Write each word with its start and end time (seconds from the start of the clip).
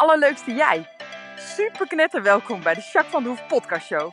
allerleukste 0.00 0.54
jij. 0.54 0.86
Super 1.36 1.86
knetter 1.86 2.22
welkom 2.22 2.62
bij 2.62 2.74
de 2.74 2.80
Jacques 2.92 3.12
van 3.12 3.22
de 3.22 3.28
Hoef 3.28 3.46
podcast 3.46 3.86
show. 3.86 4.12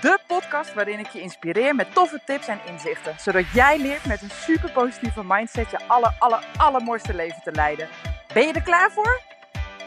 De 0.00 0.18
podcast 0.26 0.74
waarin 0.74 0.98
ik 0.98 1.08
je 1.08 1.20
inspireer 1.20 1.74
met 1.74 1.94
toffe 1.94 2.20
tips 2.24 2.48
en 2.48 2.58
inzichten. 2.68 3.14
Zodat 3.18 3.44
jij 3.54 3.78
leert 3.78 4.06
met 4.06 4.22
een 4.22 4.30
super 4.30 4.70
positieve 4.70 5.22
mindset 5.26 5.70
je 5.70 5.78
aller, 5.86 6.14
aller, 6.18 6.44
allermooiste 6.56 7.14
leven 7.14 7.42
te 7.44 7.52
leiden. 7.52 7.88
Ben 8.34 8.46
je 8.46 8.52
er 8.52 8.62
klaar 8.62 8.90
voor? 8.90 9.20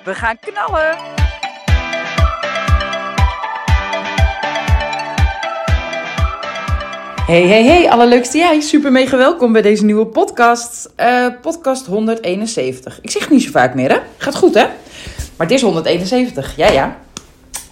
We 0.04 0.16
gaan 0.16 0.40
knallen! 0.40 0.98
Hey, 7.26 7.48
hey, 7.48 7.64
hey, 7.64 7.90
allerleukste 7.90 8.38
jij. 8.38 8.62
Super 8.62 8.92
mega 8.92 9.18
welkom 9.18 9.52
bij 9.52 9.62
deze 9.62 9.86
nieuwe 9.86 10.06
podcast. 10.06 10.92
Eh, 10.96 11.28
podcast 11.42 11.86
171. 11.86 13.02
Ik 13.02 13.12
zeg 13.12 13.30
niet 13.30 13.44
zo 13.44 13.52
vaak 13.52 13.76
meer, 13.76 13.92
hè? 13.92 14.00
Gaat 14.18 14.36
goed, 14.36 14.54
hè? 14.54 14.68
Maar 15.38 15.48
het 15.48 15.56
is 15.56 15.62
171, 15.62 16.56
ja, 16.56 16.70
ja. 16.70 16.96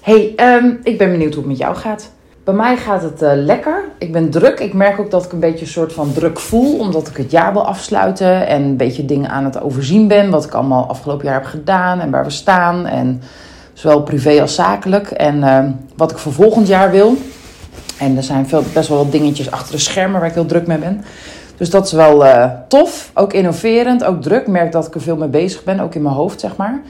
Hey, 0.01 0.33
ehm, 0.35 0.73
ik 0.83 0.97
ben 0.97 1.11
benieuwd 1.11 1.33
hoe 1.33 1.43
het 1.43 1.51
met 1.51 1.57
jou 1.57 1.75
gaat. 1.75 2.11
Bij 2.43 2.53
mij 2.53 2.77
gaat 2.77 3.01
het 3.01 3.21
eh, 3.21 3.31
lekker. 3.35 3.83
Ik 3.97 4.11
ben 4.11 4.29
druk. 4.29 4.59
Ik 4.59 4.73
merk 4.73 4.99
ook 4.99 5.11
dat 5.11 5.25
ik 5.25 5.31
een 5.31 5.39
beetje 5.39 5.65
een 5.65 5.71
soort 5.71 5.93
van 5.93 6.13
druk 6.13 6.39
voel. 6.39 6.79
Omdat 6.79 7.07
ik 7.07 7.17
het 7.17 7.31
jaar 7.31 7.53
wil 7.53 7.65
afsluiten. 7.65 8.47
En 8.47 8.61
een 8.61 8.77
beetje 8.77 9.05
dingen 9.05 9.29
aan 9.29 9.45
het 9.45 9.61
overzien 9.61 10.07
ben. 10.07 10.29
Wat 10.29 10.45
ik 10.45 10.53
allemaal 10.53 10.87
afgelopen 10.87 11.25
jaar 11.25 11.33
heb 11.33 11.45
gedaan. 11.45 11.99
En 11.99 12.11
waar 12.11 12.23
we 12.23 12.29
staan. 12.29 12.85
En 12.85 13.21
zowel 13.73 14.01
privé 14.01 14.41
als 14.41 14.55
zakelijk. 14.55 15.11
En 15.11 15.43
ehm, 15.43 15.71
wat 15.95 16.11
ik 16.11 16.17
voor 16.17 16.33
volgend 16.33 16.67
jaar 16.67 16.91
wil. 16.91 17.17
En 17.99 18.17
er 18.17 18.23
zijn 18.23 18.47
veel, 18.47 18.63
best 18.73 18.89
wel 18.89 18.97
wat 18.97 19.11
dingetjes 19.11 19.51
achter 19.51 19.71
de 19.71 19.81
schermen 19.81 20.19
waar 20.19 20.29
ik 20.29 20.35
heel 20.35 20.45
druk 20.45 20.67
mee 20.67 20.77
ben. 20.77 21.03
Dus 21.57 21.69
dat 21.69 21.85
is 21.85 21.91
wel 21.91 22.25
uh, 22.25 22.45
tof. 22.67 23.11
Ook 23.13 23.33
innoverend, 23.33 24.03
ook 24.03 24.21
druk. 24.21 24.41
Ik 24.41 24.47
merk 24.47 24.71
dat 24.71 24.87
ik 24.87 24.95
er 24.95 25.01
veel 25.01 25.15
mee 25.15 25.29
bezig 25.29 25.63
ben, 25.63 25.79
ook 25.79 25.95
in 25.95 26.01
mijn 26.01 26.15
hoofd, 26.15 26.39
zeg 26.39 26.55
maar. 26.55 26.81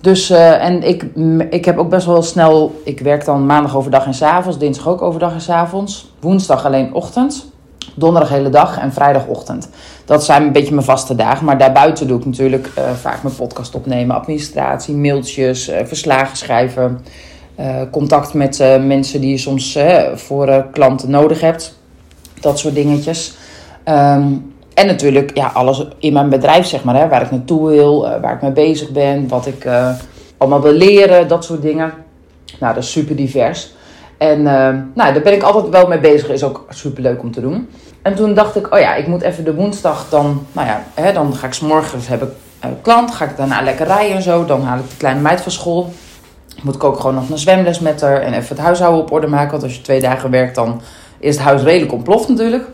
Dus, 0.00 0.30
uh, 0.30 0.64
en 0.64 0.82
ik, 0.82 1.06
ik 1.50 1.64
heb 1.64 1.78
ook 1.78 1.88
best 1.88 2.06
wel 2.06 2.22
snel... 2.22 2.80
Ik 2.84 3.00
werk 3.00 3.24
dan 3.24 3.46
maandag 3.46 3.76
overdag 3.76 4.06
en 4.06 4.14
s 4.14 4.22
avonds, 4.22 4.58
dinsdag 4.58 4.88
ook 4.88 5.02
overdag 5.02 5.32
en 5.32 5.40
s 5.40 5.48
avonds. 5.48 6.12
Woensdag 6.20 6.64
alleen 6.64 6.94
ochtend. 6.94 7.50
Donderdag 7.94 8.30
hele 8.30 8.50
dag 8.50 8.78
en 8.78 8.92
vrijdagochtend. 8.92 9.68
Dat 10.04 10.24
zijn 10.24 10.42
een 10.42 10.52
beetje 10.52 10.74
mijn 10.74 10.86
vaste 10.86 11.14
dagen. 11.14 11.44
Maar 11.44 11.58
daarbuiten 11.58 12.06
doe 12.06 12.18
ik 12.18 12.24
natuurlijk 12.24 12.70
uh, 12.78 12.90
vaak 12.90 13.22
mijn 13.22 13.34
podcast 13.34 13.74
opnemen. 13.74 14.16
Administratie, 14.16 14.94
mailtjes, 14.94 15.70
verslagen 15.84 16.36
schrijven... 16.36 17.00
Contact 17.90 18.34
met 18.34 18.58
mensen 18.80 19.20
die 19.20 19.30
je 19.30 19.38
soms 19.38 19.78
voor 20.14 20.66
klanten 20.72 21.10
nodig 21.10 21.40
hebt. 21.40 21.78
Dat 22.40 22.58
soort 22.58 22.74
dingetjes. 22.74 23.36
Um, 23.84 24.54
en 24.78 24.86
natuurlijk 24.86 25.30
ja, 25.36 25.50
alles 25.54 25.86
in 25.98 26.12
mijn 26.12 26.28
bedrijf, 26.28 26.66
zeg 26.66 26.84
maar. 26.84 26.94
Hè, 26.94 27.08
waar 27.08 27.22
ik 27.22 27.30
naartoe 27.30 27.68
wil, 27.68 28.00
waar 28.20 28.34
ik 28.34 28.42
mee 28.42 28.50
bezig 28.50 28.90
ben. 28.90 29.28
Wat 29.28 29.46
ik 29.46 29.68
allemaal 30.36 30.60
wil 30.60 30.72
leren, 30.72 31.28
dat 31.28 31.44
soort 31.44 31.62
dingen. 31.62 31.92
Nou, 32.60 32.74
dat 32.74 32.82
is 32.82 32.90
super 32.90 33.16
divers. 33.16 33.72
En 34.18 34.42
nou, 34.42 34.92
daar 34.94 35.22
ben 35.22 35.32
ik 35.32 35.42
altijd 35.42 35.68
wel 35.68 35.86
mee 35.86 36.00
bezig. 36.00 36.28
Is 36.28 36.44
ook 36.44 36.66
super 36.68 37.02
leuk 37.02 37.22
om 37.22 37.32
te 37.32 37.40
doen. 37.40 37.68
En 38.02 38.14
toen 38.14 38.34
dacht 38.34 38.56
ik, 38.56 38.74
oh 38.74 38.80
ja, 38.80 38.94
ik 38.94 39.06
moet 39.06 39.22
even 39.22 39.44
de 39.44 39.54
woensdag 39.54 40.06
dan... 40.08 40.46
Nou 40.52 40.66
ja, 40.66 40.82
hè, 40.94 41.12
dan 41.12 41.34
ga 41.34 41.46
ik 41.46 41.60
morgens 41.60 42.08
heb 42.08 42.22
ik 42.22 42.28
klant. 42.82 43.10
Ga 43.10 43.24
ik 43.24 43.36
daarna 43.36 43.62
lekker 43.62 43.86
rijden 43.86 44.16
en 44.16 44.22
zo. 44.22 44.44
Dan 44.44 44.62
haal 44.62 44.78
ik 44.78 44.90
de 44.90 44.96
kleine 44.96 45.20
meid 45.20 45.40
van 45.40 45.52
school 45.52 45.92
moet 46.62 46.74
ik 46.74 46.84
ook 46.84 46.96
gewoon 46.96 47.14
nog 47.14 47.30
een 47.30 47.38
zwemles 47.38 47.80
met 47.80 48.00
haar 48.00 48.20
en 48.20 48.32
even 48.32 48.56
het 48.56 48.64
huishouden 48.64 49.00
op 49.00 49.12
orde 49.12 49.26
maken. 49.26 49.50
Want 49.50 49.62
als 49.62 49.74
je 49.74 49.80
twee 49.80 50.00
dagen 50.00 50.30
werkt, 50.30 50.54
dan 50.54 50.80
is 51.18 51.34
het 51.34 51.44
huis 51.44 51.62
redelijk 51.62 51.92
ontploft 51.92 52.28
natuurlijk. 52.28 52.64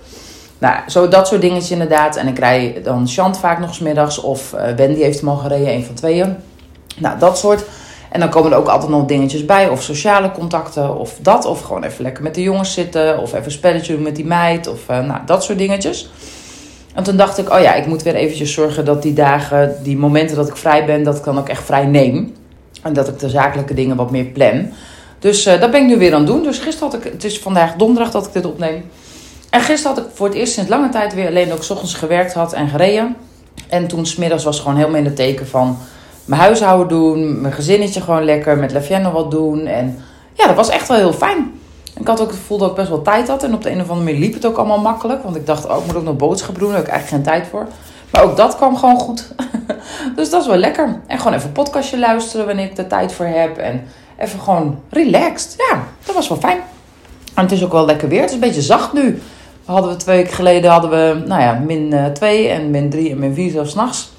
Nou, 0.64 0.76
zo 0.86 1.08
dat 1.08 1.28
soort 1.28 1.40
dingetjes 1.40 1.70
inderdaad. 1.70 2.16
En 2.16 2.26
ik 2.26 2.38
rij 2.38 2.80
dan 2.82 3.08
Chant 3.08 3.38
vaak 3.38 3.58
nog 3.58 3.74
smiddags. 3.74 4.20
Of 4.20 4.52
uh, 4.52 4.60
Wendy 4.76 5.00
heeft 5.00 5.20
hem 5.20 5.28
al 5.28 5.36
gereden, 5.36 5.68
een 5.68 5.84
van 5.84 5.94
tweeën. 5.94 6.36
Nou, 6.96 7.18
dat 7.18 7.38
soort. 7.38 7.64
En 8.10 8.20
dan 8.20 8.28
komen 8.28 8.52
er 8.52 8.58
ook 8.58 8.66
altijd 8.66 8.90
nog 8.90 9.06
dingetjes 9.06 9.44
bij. 9.44 9.68
Of 9.68 9.82
sociale 9.82 10.30
contacten, 10.30 10.98
of 10.98 11.18
dat. 11.22 11.44
Of 11.44 11.60
gewoon 11.60 11.84
even 11.84 12.02
lekker 12.02 12.22
met 12.22 12.34
de 12.34 12.42
jongens 12.42 12.72
zitten. 12.72 13.18
Of 13.18 13.32
even 13.32 13.44
een 13.44 13.50
spelletje 13.50 13.94
doen 13.94 14.02
met 14.02 14.16
die 14.16 14.24
meid. 14.24 14.66
Of 14.66 14.80
uh, 14.90 15.00
nou, 15.00 15.20
dat 15.26 15.44
soort 15.44 15.58
dingetjes. 15.58 16.10
En 16.94 17.02
toen 17.02 17.16
dacht 17.16 17.38
ik, 17.38 17.50
oh 17.52 17.60
ja, 17.60 17.74
ik 17.74 17.86
moet 17.86 18.02
weer 18.02 18.14
eventjes 18.14 18.52
zorgen 18.52 18.84
dat 18.84 19.02
die 19.02 19.12
dagen, 19.12 19.76
die 19.82 19.96
momenten 19.96 20.36
dat 20.36 20.48
ik 20.48 20.56
vrij 20.56 20.84
ben, 20.84 21.02
dat 21.02 21.16
ik 21.16 21.26
ook 21.26 21.48
echt 21.48 21.64
vrij 21.64 21.86
neem. 21.86 22.34
En 22.82 22.92
dat 22.92 23.08
ik 23.08 23.18
de 23.18 23.28
zakelijke 23.28 23.74
dingen 23.74 23.96
wat 23.96 24.10
meer 24.10 24.24
plan. 24.24 24.72
Dus 25.18 25.46
uh, 25.46 25.60
dat 25.60 25.70
ben 25.70 25.82
ik 25.82 25.86
nu 25.86 25.98
weer 25.98 26.12
aan 26.12 26.18
het 26.18 26.26
doen. 26.26 26.42
Dus 26.42 26.58
gisteren 26.58 26.90
had 26.90 27.04
ik, 27.04 27.12
het 27.12 27.24
is 27.24 27.38
vandaag 27.38 27.74
donderdag 27.74 28.10
dat 28.10 28.26
ik 28.26 28.32
dit 28.32 28.44
opneem. 28.44 28.84
En 29.54 29.60
gisteren 29.60 29.96
had 29.96 30.04
ik 30.04 30.10
voor 30.14 30.26
het 30.26 30.36
eerst 30.36 30.52
sinds 30.52 30.70
lange 30.70 30.88
tijd 30.88 31.14
weer 31.14 31.26
alleen 31.26 31.52
ook 31.52 31.70
ochtends 31.70 31.94
gewerkt 31.94 32.32
had 32.32 32.52
en 32.52 32.68
gereden. 32.68 33.16
En 33.68 33.86
toen 33.86 34.06
smiddags 34.06 34.44
was 34.44 34.60
gewoon 34.60 34.76
helemaal 34.76 34.98
in 34.98 35.04
het 35.04 35.16
teken 35.16 35.46
van 35.46 35.78
mijn 36.24 36.40
huishouden 36.40 36.88
doen, 36.88 37.40
mijn 37.40 37.52
gezinnetje 37.52 38.00
gewoon 38.00 38.24
lekker, 38.24 38.56
met 38.56 38.72
Lavienne 38.72 39.10
wat 39.10 39.30
doen. 39.30 39.66
En 39.66 39.98
ja, 40.32 40.46
dat 40.46 40.56
was 40.56 40.68
echt 40.68 40.88
wel 40.88 40.96
heel 40.96 41.12
fijn. 41.12 41.60
Ik 42.00 42.06
had 42.06 42.20
ook 42.20 42.28
het 42.28 42.36
gevoel 42.36 42.58
dat 42.58 42.70
ik 42.70 42.76
best 42.76 42.88
wel 42.88 43.02
tijd 43.02 43.28
had. 43.28 43.42
En 43.42 43.54
op 43.54 43.62
de 43.62 43.70
een 43.70 43.80
of 43.80 43.88
andere 43.88 44.04
manier 44.04 44.20
liep 44.20 44.34
het 44.34 44.46
ook 44.46 44.56
allemaal 44.56 44.80
makkelijk. 44.80 45.22
Want 45.22 45.36
ik 45.36 45.46
dacht, 45.46 45.66
oh, 45.66 45.78
ik 45.78 45.86
moet 45.86 45.96
ook 45.96 46.04
nog 46.04 46.16
boodschappen 46.16 46.60
doen. 46.60 46.68
Daar 46.68 46.78
heb 46.78 46.86
ik 46.86 46.92
eigenlijk 46.92 47.24
geen 47.24 47.34
tijd 47.34 47.50
voor. 47.50 47.66
Maar 48.10 48.22
ook 48.22 48.36
dat 48.36 48.56
kwam 48.56 48.76
gewoon 48.76 48.98
goed. 48.98 49.28
dus 50.16 50.30
dat 50.30 50.40
is 50.40 50.46
wel 50.48 50.56
lekker. 50.56 51.00
En 51.06 51.18
gewoon 51.18 51.32
even 51.32 51.46
een 51.46 51.52
podcastje 51.52 51.98
luisteren 51.98 52.46
wanneer 52.46 52.70
ik 52.70 52.78
er 52.78 52.86
tijd 52.86 53.12
voor 53.12 53.26
heb. 53.26 53.56
En 53.56 53.84
even 54.18 54.40
gewoon 54.40 54.80
relaxed. 54.90 55.54
Ja, 55.70 55.84
dat 56.04 56.14
was 56.14 56.28
wel 56.28 56.38
fijn. 56.38 56.58
En 57.34 57.42
het 57.42 57.52
is 57.52 57.64
ook 57.64 57.72
wel 57.72 57.84
lekker 57.84 58.08
weer. 58.08 58.20
Het 58.20 58.28
is 58.28 58.34
een 58.34 58.40
beetje 58.40 58.62
zacht 58.62 58.92
nu. 58.92 59.22
Hadden 59.64 59.90
we 59.90 59.96
twee 59.96 60.16
weken 60.16 60.34
geleden 60.34 60.70
hadden 60.70 60.90
we, 60.90 61.26
nou 61.26 61.40
ja, 61.40 61.62
min 61.66 62.10
2 62.12 62.48
en 62.48 62.70
min 62.70 62.90
3 62.90 63.10
en 63.10 63.18
min 63.18 63.34
4 63.34 63.50
zelfs 63.50 63.74
nachts. 63.74 64.12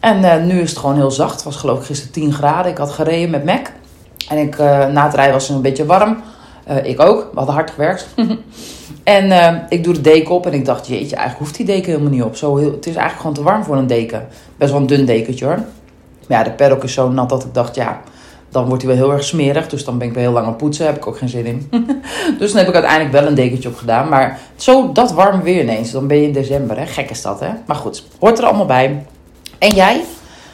En 0.00 0.18
uh, 0.18 0.42
nu 0.44 0.60
is 0.60 0.70
het 0.70 0.78
gewoon 0.78 0.96
heel 0.96 1.10
zacht. 1.10 1.34
Het 1.34 1.42
was 1.42 1.56
geloof 1.56 1.78
ik 1.78 1.84
gisteren 1.84 2.12
10 2.12 2.32
graden. 2.32 2.70
Ik 2.70 2.78
had 2.78 2.90
gereden 2.90 3.30
met 3.30 3.44
Mac. 3.44 3.66
En 4.28 4.38
ik, 4.38 4.58
uh, 4.58 4.86
na 4.86 5.04
het 5.04 5.14
rijden 5.14 5.34
was 5.34 5.46
het 5.46 5.56
een 5.56 5.62
beetje 5.62 5.86
warm. 5.86 6.16
Ik 6.82 7.00
ook. 7.00 7.20
We 7.20 7.36
hadden 7.36 7.54
hard 7.54 7.70
gewerkt. 7.70 8.06
En 9.02 9.66
ik 9.68 9.84
doe 9.84 9.94
de 9.94 10.00
deken 10.00 10.34
op 10.34 10.46
en 10.46 10.52
ik 10.52 10.64
dacht, 10.64 10.86
jeetje, 10.86 11.16
eigenlijk 11.16 11.38
hoeft 11.38 11.56
die 11.56 11.66
deken 11.66 11.90
helemaal 11.90 12.10
niet 12.10 12.22
op. 12.22 12.36
Zo 12.36 12.56
heel, 12.56 12.72
het 12.72 12.86
is 12.86 12.94
eigenlijk 12.94 13.16
gewoon 13.16 13.34
te 13.34 13.42
warm 13.42 13.64
voor 13.64 13.76
een 13.76 13.86
deken. 13.86 14.28
Best 14.56 14.70
wel 14.70 14.80
een 14.80 14.86
dun 14.86 15.04
dekentje 15.04 15.44
hoor. 15.44 15.58
Maar 16.28 16.38
ja, 16.38 16.42
de 16.42 16.50
paddock 16.50 16.82
is 16.82 16.92
zo 16.92 17.08
nat 17.08 17.28
dat 17.28 17.44
ik 17.44 17.54
dacht, 17.54 17.74
ja, 17.74 18.00
dan 18.52 18.66
wordt 18.66 18.82
hij 18.82 18.96
wel 18.96 19.04
heel 19.04 19.12
erg 19.14 19.24
smerig. 19.24 19.68
Dus 19.68 19.84
dan 19.84 19.98
ben 19.98 20.08
ik 20.08 20.14
wel 20.14 20.22
heel 20.22 20.32
lang 20.32 20.46
aan 20.46 20.56
poetsen, 20.56 20.86
heb 20.86 20.96
ik 20.96 21.06
ook 21.06 21.18
geen 21.18 21.28
zin 21.28 21.46
in. 21.46 21.70
dus 22.38 22.52
dan 22.52 22.58
heb 22.58 22.68
ik 22.68 22.74
uiteindelijk 22.74 23.12
wel 23.12 23.26
een 23.26 23.34
dekentje 23.34 23.68
op 23.68 23.76
gedaan. 23.76 24.08
Maar 24.08 24.38
zo 24.56 24.92
dat 24.92 25.12
warm 25.12 25.42
weer 25.42 25.62
ineens, 25.62 25.90
dan 25.90 26.06
ben 26.06 26.16
je 26.16 26.26
in 26.26 26.32
december, 26.32 26.78
hè. 26.78 26.86
Gek 26.86 27.10
is 27.10 27.22
dat, 27.22 27.40
hè. 27.40 27.50
Maar 27.66 27.76
goed, 27.76 28.04
hoort 28.18 28.38
er 28.38 28.44
allemaal 28.44 28.66
bij. 28.66 29.06
En 29.58 29.74
jij? 29.74 30.04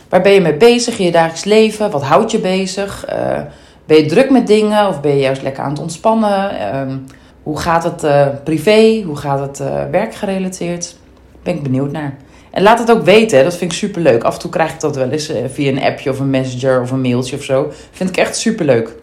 Waar 0.08 0.20
ben 0.20 0.32
je 0.32 0.40
mee 0.40 0.56
bezig 0.56 0.98
in 0.98 1.04
je 1.04 1.12
dagelijks 1.12 1.44
leven? 1.44 1.90
Wat 1.90 2.02
houdt 2.02 2.30
je 2.30 2.38
bezig? 2.38 3.06
Uh, 3.12 3.38
ben 3.86 3.96
je 3.96 4.06
druk 4.06 4.30
met 4.30 4.46
dingen 4.46 4.88
of 4.88 5.00
ben 5.00 5.10
je 5.10 5.20
juist 5.20 5.42
lekker 5.42 5.62
aan 5.62 5.70
het 5.70 5.80
ontspannen? 5.80 6.52
Uh, 6.52 6.94
hoe 7.42 7.58
gaat 7.58 7.84
het 7.84 8.04
uh, 8.04 8.26
privé? 8.44 9.02
Hoe 9.06 9.16
gaat 9.16 9.40
het 9.40 9.60
uh, 9.60 9.82
werkgerelateerd? 9.90 10.96
Ben 11.42 11.54
ik 11.54 11.62
benieuwd 11.62 11.92
naar. 11.92 12.16
En 12.58 12.64
laat 12.64 12.78
het 12.78 12.90
ook 12.90 13.04
weten, 13.04 13.44
dat 13.44 13.56
vind 13.56 13.72
ik 13.72 13.78
super 13.78 14.02
leuk. 14.02 14.22
Af 14.22 14.34
en 14.34 14.40
toe 14.40 14.50
krijg 14.50 14.72
ik 14.72 14.80
dat 14.80 14.96
wel 14.96 15.10
eens 15.10 15.30
uh, 15.30 15.36
via 15.48 15.70
een 15.70 15.82
appje 15.82 16.10
of 16.10 16.18
een 16.18 16.30
messenger 16.30 16.80
of 16.80 16.90
een 16.90 17.00
mailtje 17.00 17.36
of 17.36 17.42
zo. 17.42 17.72
Vind 17.90 18.10
ik 18.10 18.16
echt 18.16 18.36
super 18.36 18.64
leuk. 18.64 18.94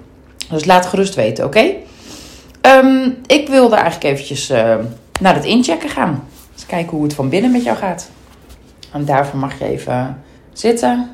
Dus 0.50 0.66
laat 0.66 0.86
gerust 0.86 1.16
weten, 1.16 1.46
oké? 1.46 1.74
Um, 2.62 3.18
ik 3.26 3.48
wilde 3.48 3.76
eigenlijk 3.76 4.04
eventjes 4.04 4.48
naar 5.20 5.36
het 5.36 5.46
inchecken 5.46 5.90
gaan. 5.90 6.24
Eens 6.54 6.66
kijken 6.66 6.92
hoe 6.92 7.04
het 7.04 7.14
van 7.14 7.30
binnen 7.30 7.52
met 7.52 7.64
jou 7.64 7.78
gaat. 7.78 8.10
En 8.92 9.06
daarvoor 9.06 9.40
mag 9.40 9.60
je 9.60 9.66
even 9.66 10.22
zitten, 10.54 11.10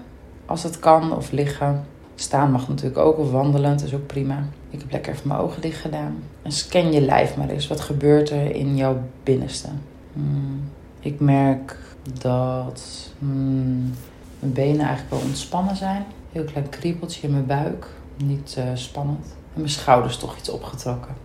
als 0.46 0.64
het 0.64 0.80
kan, 0.80 1.16
of 1.16 1.32
liggen. 1.32 1.86
Staan 2.16 2.52
mag 2.52 2.68
natuurlijk 2.68 2.98
ook, 2.98 3.18
of 3.18 3.32
wandelen, 3.32 3.78
dat 3.78 3.88
is 3.88 3.94
ook 3.94 4.08
prima. 4.08 4.44
Ik 4.70 4.80
heb 4.80 4.92
lekker 4.92 5.14
even 5.14 5.28
mijn 5.28 5.40
ogen 5.40 5.62
dicht 5.62 5.82
gedaan. 5.82 6.24
En 6.42 6.52
scan 6.52 6.92
je 6.92 7.02
lijf 7.02 7.36
maar 7.36 7.50
eens. 7.50 7.68
Wat 7.68 7.82
gebeurt 7.82 8.30
er 8.30 8.56
in 8.56 8.76
jouw 8.76 9.02
binnenste? 9.24 9.68
Hmm. 10.14 10.70
Ik 11.00 11.20
merk 11.20 11.78
dat 12.04 13.10
hmm, 13.20 13.94
mijn 14.40 14.54
benen 14.54 14.86
eigenlijk 14.86 15.10
wel 15.10 15.20
ontspannen 15.20 15.76
zijn. 15.76 16.06
Heel 16.32 16.44
klein 16.44 16.70
kriebeltje 16.70 17.28
in 17.28 17.34
mijn 17.34 17.46
buik. 17.46 17.88
Niet 18.24 18.56
uh, 18.58 18.64
spannend. 18.74 19.26
En 19.54 19.60
mijn 19.60 19.70
schouders 19.70 20.18
toch 20.18 20.38
iets 20.38 20.50
opgetrokken. 20.50 21.16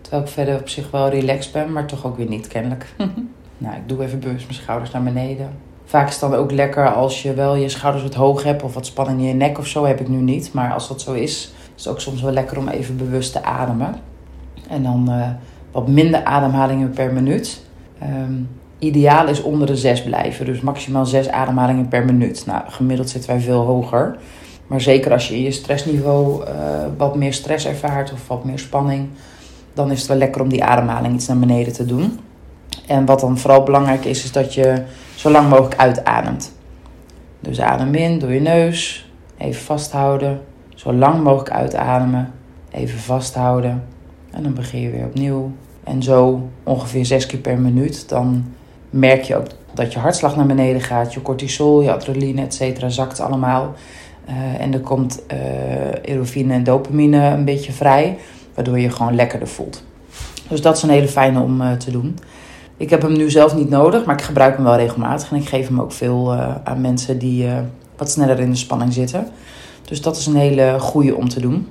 Terwijl 0.00 0.22
ik 0.22 0.28
verder 0.28 0.60
op 0.60 0.68
zich 0.68 0.90
wel 0.90 1.08
relaxed 1.08 1.52
ben, 1.52 1.72
maar 1.72 1.86
toch 1.86 2.06
ook 2.06 2.16
weer 2.16 2.28
niet 2.28 2.46
kennelijk. 2.46 2.94
nou, 3.58 3.76
ik 3.76 3.88
doe 3.88 4.04
even 4.04 4.20
bewust 4.20 4.46
mijn 4.46 4.58
schouders 4.58 4.90
naar 4.90 5.02
beneden. 5.02 5.50
Vaak 5.84 6.06
is 6.06 6.20
het 6.20 6.30
dan 6.30 6.34
ook 6.34 6.50
lekker 6.50 6.94
als 6.94 7.22
je 7.22 7.34
wel 7.34 7.54
je 7.54 7.68
schouders 7.68 8.04
wat 8.04 8.14
hoog 8.14 8.42
hebt 8.42 8.62
of 8.62 8.74
wat 8.74 8.86
spanning 8.86 9.20
in 9.20 9.26
je 9.26 9.34
nek 9.34 9.58
of 9.58 9.66
zo. 9.66 9.84
Heb 9.84 10.00
ik 10.00 10.08
nu 10.08 10.20
niet. 10.20 10.52
Maar 10.52 10.72
als 10.72 10.88
dat 10.88 11.00
zo 11.00 11.12
is, 11.12 11.52
is 11.76 11.84
het 11.84 11.88
ook 11.88 12.00
soms 12.00 12.22
wel 12.22 12.32
lekker 12.32 12.58
om 12.58 12.68
even 12.68 12.96
bewust 12.96 13.32
te 13.32 13.42
ademen. 13.42 13.94
En 14.68 14.82
dan 14.82 15.06
uh, 15.08 15.28
wat 15.70 15.88
minder 15.88 16.24
ademhalingen 16.24 16.90
per 16.90 17.12
minuut. 17.12 17.62
Um, 18.02 18.48
ideaal 18.84 19.28
is 19.28 19.42
onder 19.42 19.66
de 19.66 19.76
6 19.76 20.02
blijven. 20.02 20.46
Dus 20.46 20.60
maximaal 20.60 21.06
6 21.06 21.28
ademhalingen 21.28 21.88
per 21.88 22.04
minuut. 22.04 22.46
Nou, 22.46 22.62
gemiddeld 22.68 23.10
zitten 23.10 23.30
wij 23.30 23.40
veel 23.40 23.60
hoger. 23.60 24.16
Maar 24.66 24.80
zeker 24.80 25.12
als 25.12 25.28
je 25.28 25.42
je 25.42 25.50
stressniveau 25.50 26.44
uh, 26.44 26.50
wat 26.96 27.16
meer 27.16 27.32
stress 27.32 27.66
ervaart 27.66 28.12
of 28.12 28.28
wat 28.28 28.44
meer 28.44 28.58
spanning, 28.58 29.08
dan 29.74 29.90
is 29.90 29.98
het 29.98 30.08
wel 30.08 30.16
lekker 30.16 30.42
om 30.42 30.48
die 30.48 30.64
ademhaling 30.64 31.14
iets 31.14 31.26
naar 31.26 31.38
beneden 31.38 31.72
te 31.72 31.86
doen. 31.86 32.18
En 32.86 33.04
wat 33.04 33.20
dan 33.20 33.38
vooral 33.38 33.62
belangrijk 33.62 34.04
is, 34.04 34.24
is 34.24 34.32
dat 34.32 34.54
je 34.54 34.82
zo 35.14 35.30
lang 35.30 35.48
mogelijk 35.48 35.76
uitademt. 35.76 36.52
Dus 37.40 37.60
adem 37.60 37.94
in 37.94 38.18
door 38.18 38.32
je 38.32 38.40
neus, 38.40 39.08
Even 39.38 39.62
vasthouden. 39.62 40.40
Zo 40.74 40.92
lang 40.92 41.22
mogelijk 41.22 41.50
uitademen. 41.50 42.32
Even 42.70 42.98
vasthouden. 42.98 43.84
En 44.30 44.42
dan 44.42 44.54
begin 44.54 44.80
je 44.80 44.90
weer 44.90 45.04
opnieuw. 45.04 45.52
En 45.84 46.02
zo 46.02 46.48
ongeveer 46.62 47.06
zes 47.06 47.26
keer 47.26 47.38
per 47.38 47.58
minuut. 47.58 48.08
Dan 48.08 48.44
merk 48.94 49.22
je 49.22 49.36
ook 49.36 49.46
dat 49.74 49.92
je 49.92 49.98
hartslag 49.98 50.36
naar 50.36 50.46
beneden 50.46 50.80
gaat. 50.80 51.14
Je 51.14 51.22
cortisol, 51.22 51.82
je 51.82 51.92
adrenaline, 51.92 52.42
et 52.42 52.54
cetera, 52.54 52.88
zakt 52.88 53.20
allemaal. 53.20 53.74
Uh, 54.28 54.60
en 54.60 54.72
er 54.72 54.80
komt 54.80 55.22
uh, 55.32 56.08
endorfine 56.10 56.52
en 56.52 56.64
dopamine 56.64 57.26
een 57.26 57.44
beetje 57.44 57.72
vrij. 57.72 58.18
Waardoor 58.54 58.76
je 58.76 58.82
je 58.82 58.90
gewoon 58.90 59.14
lekkerder 59.14 59.48
voelt. 59.48 59.82
Dus 60.48 60.62
dat 60.62 60.76
is 60.76 60.82
een 60.82 60.90
hele 60.90 61.08
fijne 61.08 61.40
om 61.40 61.60
uh, 61.60 61.72
te 61.72 61.90
doen. 61.90 62.18
Ik 62.76 62.90
heb 62.90 63.02
hem 63.02 63.16
nu 63.16 63.30
zelf 63.30 63.54
niet 63.54 63.70
nodig, 63.70 64.04
maar 64.04 64.14
ik 64.14 64.22
gebruik 64.22 64.54
hem 64.54 64.64
wel 64.64 64.76
regelmatig. 64.76 65.30
En 65.30 65.36
ik 65.36 65.48
geef 65.48 65.68
hem 65.68 65.80
ook 65.80 65.92
veel 65.92 66.34
aan 66.64 66.80
mensen 66.80 67.18
die 67.18 67.46
wat 67.96 68.10
sneller 68.10 68.40
in 68.40 68.50
de 68.50 68.56
spanning 68.56 68.92
zitten. 68.92 69.28
Dus 69.84 70.02
dat 70.02 70.16
is 70.16 70.26
een 70.26 70.36
hele 70.36 70.76
goede 70.78 71.16
om 71.16 71.28
te 71.28 71.40
doen. 71.40 71.68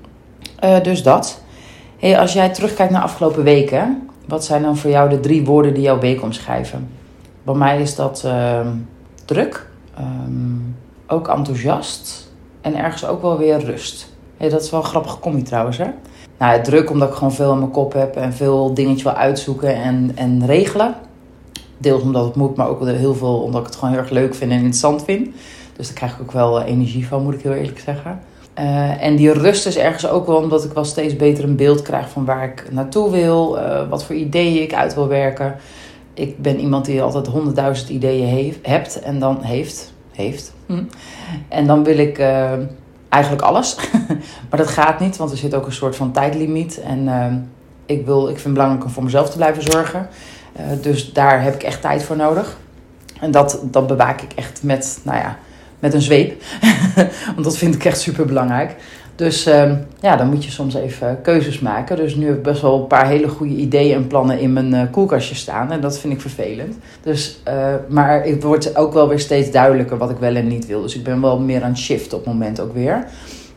dus 0.83 1.03
dat. 1.03 1.41
Hey, 1.99 2.19
als 2.19 2.33
jij 2.33 2.49
terugkijkt 2.49 2.91
naar 2.91 3.01
afgelopen 3.01 3.43
weken, 3.43 4.09
wat 4.27 4.45
zijn 4.45 4.61
dan 4.61 4.77
voor 4.77 4.89
jou 4.89 5.09
de 5.09 5.19
drie 5.19 5.45
woorden 5.45 5.73
die 5.73 5.83
jouw 5.83 5.99
week 5.99 6.21
omschrijven? 6.21 6.87
Bij 7.43 7.55
mij 7.55 7.81
is 7.81 7.95
dat 7.95 8.23
uh, 8.25 8.67
druk, 9.25 9.67
um, 9.99 10.75
ook 11.07 11.27
enthousiast 11.27 12.31
en 12.61 12.75
ergens 12.75 13.05
ook 13.05 13.21
wel 13.21 13.37
weer 13.37 13.65
rust. 13.65 14.11
Dat 14.37 14.61
is 14.61 14.69
wel 14.69 14.79
een 14.79 14.85
grappige 14.85 15.19
combi 15.19 15.41
trouwens, 15.41 15.77
hè? 15.77 15.87
Nou, 16.37 16.61
druk 16.61 16.89
omdat 16.89 17.09
ik 17.09 17.15
gewoon 17.15 17.33
veel 17.33 17.51
in 17.51 17.59
mijn 17.59 17.71
kop 17.71 17.93
heb 17.93 18.15
en 18.15 18.33
veel 18.33 18.73
dingetjes 18.73 19.03
wil 19.03 19.13
uitzoeken 19.13 19.75
en, 19.75 20.11
en 20.15 20.45
regelen. 20.45 20.95
Deels 21.77 22.01
omdat 22.01 22.25
het 22.25 22.35
moet, 22.35 22.55
maar 22.55 22.67
ook 22.67 22.85
heel 22.85 23.15
veel 23.15 23.41
omdat 23.41 23.61
ik 23.61 23.67
het 23.67 23.75
gewoon 23.75 23.93
heel 23.93 24.03
erg 24.03 24.09
leuk 24.09 24.35
vind 24.35 24.51
en 24.51 24.57
interessant 24.57 25.03
vind. 25.03 25.35
Dus 25.75 25.87
daar 25.87 25.95
krijg 25.95 26.13
ik 26.13 26.21
ook 26.21 26.31
wel 26.31 26.61
energie 26.61 27.07
van, 27.07 27.23
moet 27.23 27.33
ik 27.33 27.41
heel 27.41 27.53
eerlijk 27.53 27.79
zeggen. 27.79 28.19
Uh, 28.59 29.03
en 29.03 29.15
die 29.15 29.31
rust 29.31 29.65
is 29.65 29.77
ergens 29.77 30.07
ook 30.07 30.27
wel 30.27 30.35
omdat 30.35 30.63
ik 30.63 30.71
wel 30.71 30.85
steeds 30.85 31.15
beter 31.15 31.43
een 31.43 31.55
beeld 31.55 31.81
krijg 31.81 32.09
van 32.09 32.25
waar 32.25 32.43
ik 32.43 32.67
naartoe 32.71 33.11
wil, 33.11 33.57
uh, 33.57 33.89
wat 33.89 34.03
voor 34.03 34.15
ideeën 34.15 34.61
ik 34.61 34.73
uit 34.73 34.93
wil 34.95 35.07
werken. 35.07 35.55
Ik 36.13 36.41
ben 36.41 36.59
iemand 36.59 36.85
die 36.85 37.01
altijd 37.01 37.27
honderdduizend 37.27 37.89
ideeën 37.89 38.27
heeft, 38.27 38.59
hebt 38.61 38.99
en 38.99 39.19
dan 39.19 39.41
heeft. 39.41 39.93
heeft. 40.11 40.53
Hm. 40.65 40.83
En 41.47 41.67
dan 41.67 41.83
wil 41.83 41.97
ik 41.97 42.19
uh, 42.19 42.51
eigenlijk 43.09 43.43
alles. 43.43 43.75
maar 44.49 44.59
dat 44.59 44.67
gaat 44.67 44.99
niet, 44.99 45.17
want 45.17 45.31
er 45.31 45.37
zit 45.37 45.53
ook 45.53 45.65
een 45.65 45.71
soort 45.71 45.95
van 45.95 46.11
tijdlimiet. 46.11 46.81
En 46.81 47.09
ik, 47.85 48.05
wil, 48.05 48.21
ik 48.21 48.33
vind 48.33 48.43
het 48.43 48.53
belangrijk 48.53 48.83
om 48.83 48.89
voor 48.89 49.03
mezelf 49.03 49.29
te 49.29 49.37
blijven 49.37 49.63
zorgen. 49.63 50.07
dus 50.81 51.13
daar 51.13 51.43
heb 51.43 51.53
ik 51.53 51.63
echt 51.63 51.81
tijd 51.81 52.03
voor 52.03 52.15
nodig. 52.15 52.57
En 53.19 53.31
dat, 53.31 53.59
dat 53.63 53.87
bewaak 53.87 54.21
ik 54.21 54.31
echt 54.33 54.63
met, 54.63 54.99
nou 55.03 55.17
ja, 55.17 55.37
met 55.79 55.93
een 55.93 56.01
zweep. 56.01 56.43
Want 57.33 57.43
dat 57.43 57.57
vind 57.57 57.75
ik 57.75 57.85
echt 57.85 57.99
super 57.99 58.25
belangrijk. 58.25 58.75
Dus 59.15 59.47
uh, 59.47 59.71
ja, 59.99 60.15
dan 60.15 60.29
moet 60.29 60.43
je 60.43 60.51
soms 60.51 60.75
even 60.75 61.21
keuzes 61.21 61.59
maken. 61.59 61.95
Dus 61.95 62.15
nu 62.15 62.25
heb 62.25 62.35
ik 62.35 62.43
best 62.43 62.61
wel 62.61 62.79
een 62.79 62.87
paar 62.87 63.07
hele 63.07 63.27
goede 63.27 63.55
ideeën 63.55 63.95
en 63.95 64.07
plannen 64.07 64.39
in 64.39 64.53
mijn 64.53 64.73
uh, 64.73 64.81
koelkastje 64.91 65.35
staan. 65.35 65.71
En 65.71 65.81
dat 65.81 65.99
vind 65.99 66.13
ik 66.13 66.21
vervelend. 66.21 66.75
Dus, 67.01 67.41
uh, 67.47 67.73
maar 67.87 68.23
het 68.23 68.43
wordt 68.43 68.75
ook 68.75 68.93
wel 68.93 69.07
weer 69.07 69.19
steeds 69.19 69.51
duidelijker 69.51 69.97
wat 69.97 70.09
ik 70.09 70.17
wel 70.17 70.35
en 70.35 70.47
niet 70.47 70.65
wil. 70.65 70.81
Dus 70.81 70.95
ik 70.95 71.03
ben 71.03 71.21
wel 71.21 71.39
meer 71.39 71.63
aan 71.63 71.69
het 71.69 71.79
shift 71.79 72.13
op 72.13 72.19
het 72.19 72.33
moment 72.33 72.59
ook 72.59 72.73
weer. 72.73 73.05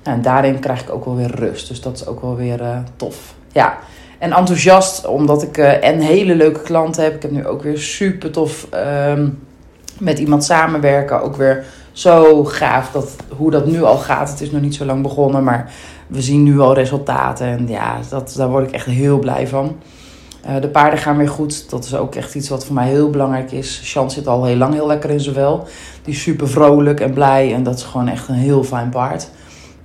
En 0.02 0.22
daarin 0.22 0.58
krijg 0.58 0.82
ik 0.82 0.90
ook 0.90 1.04
wel 1.04 1.16
weer 1.16 1.34
rust. 1.34 1.68
Dus 1.68 1.80
dat 1.80 1.96
is 1.96 2.06
ook 2.06 2.20
wel 2.20 2.36
weer 2.36 2.60
uh, 2.60 2.78
tof. 2.96 3.34
Ja. 3.52 3.78
En 4.18 4.32
enthousiast, 4.32 5.06
omdat 5.06 5.42
ik 5.42 5.58
en 5.58 5.98
hele 5.98 6.34
leuke 6.34 6.60
klanten 6.60 7.02
heb. 7.02 7.14
Ik 7.14 7.22
heb 7.22 7.30
nu 7.30 7.46
ook 7.46 7.62
weer 7.62 7.78
super 7.78 8.30
tof 8.30 8.66
ehm, 8.70 9.28
met 9.98 10.18
iemand 10.18 10.44
samenwerken. 10.44 11.22
Ook 11.22 11.36
weer 11.36 11.64
zo 11.96 12.44
gaaf 12.44 12.90
dat, 12.90 13.16
hoe 13.36 13.50
dat 13.50 13.66
nu 13.66 13.82
al 13.82 13.96
gaat. 13.96 14.30
Het 14.30 14.40
is 14.40 14.50
nog 14.50 14.60
niet 14.60 14.74
zo 14.74 14.84
lang 14.84 15.02
begonnen, 15.02 15.44
maar 15.44 15.72
we 16.06 16.22
zien 16.22 16.42
nu 16.42 16.60
al 16.60 16.74
resultaten. 16.74 17.46
En 17.46 17.68
ja, 17.68 17.98
dat, 18.08 18.34
daar 18.36 18.48
word 18.48 18.68
ik 18.68 18.74
echt 18.74 18.86
heel 18.86 19.18
blij 19.18 19.48
van. 19.48 19.76
Uh, 20.46 20.60
de 20.60 20.68
paarden 20.68 20.98
gaan 20.98 21.16
weer 21.16 21.28
goed. 21.28 21.70
Dat 21.70 21.84
is 21.84 21.94
ook 21.94 22.14
echt 22.14 22.34
iets 22.34 22.48
wat 22.48 22.64
voor 22.64 22.74
mij 22.74 22.88
heel 22.88 23.10
belangrijk 23.10 23.52
is. 23.52 23.80
Chance 23.84 24.16
zit 24.18 24.26
al 24.26 24.44
heel 24.44 24.56
lang 24.56 24.74
heel 24.74 24.86
lekker 24.86 25.10
in 25.10 25.20
zijn 25.20 25.34
wel. 25.34 25.66
Die 26.02 26.14
is 26.14 26.22
super 26.22 26.48
vrolijk 26.48 27.00
en 27.00 27.12
blij. 27.12 27.54
En 27.54 27.62
dat 27.62 27.76
is 27.76 27.82
gewoon 27.82 28.08
echt 28.08 28.28
een 28.28 28.34
heel 28.34 28.64
fijn 28.64 28.88
paard. 28.88 29.28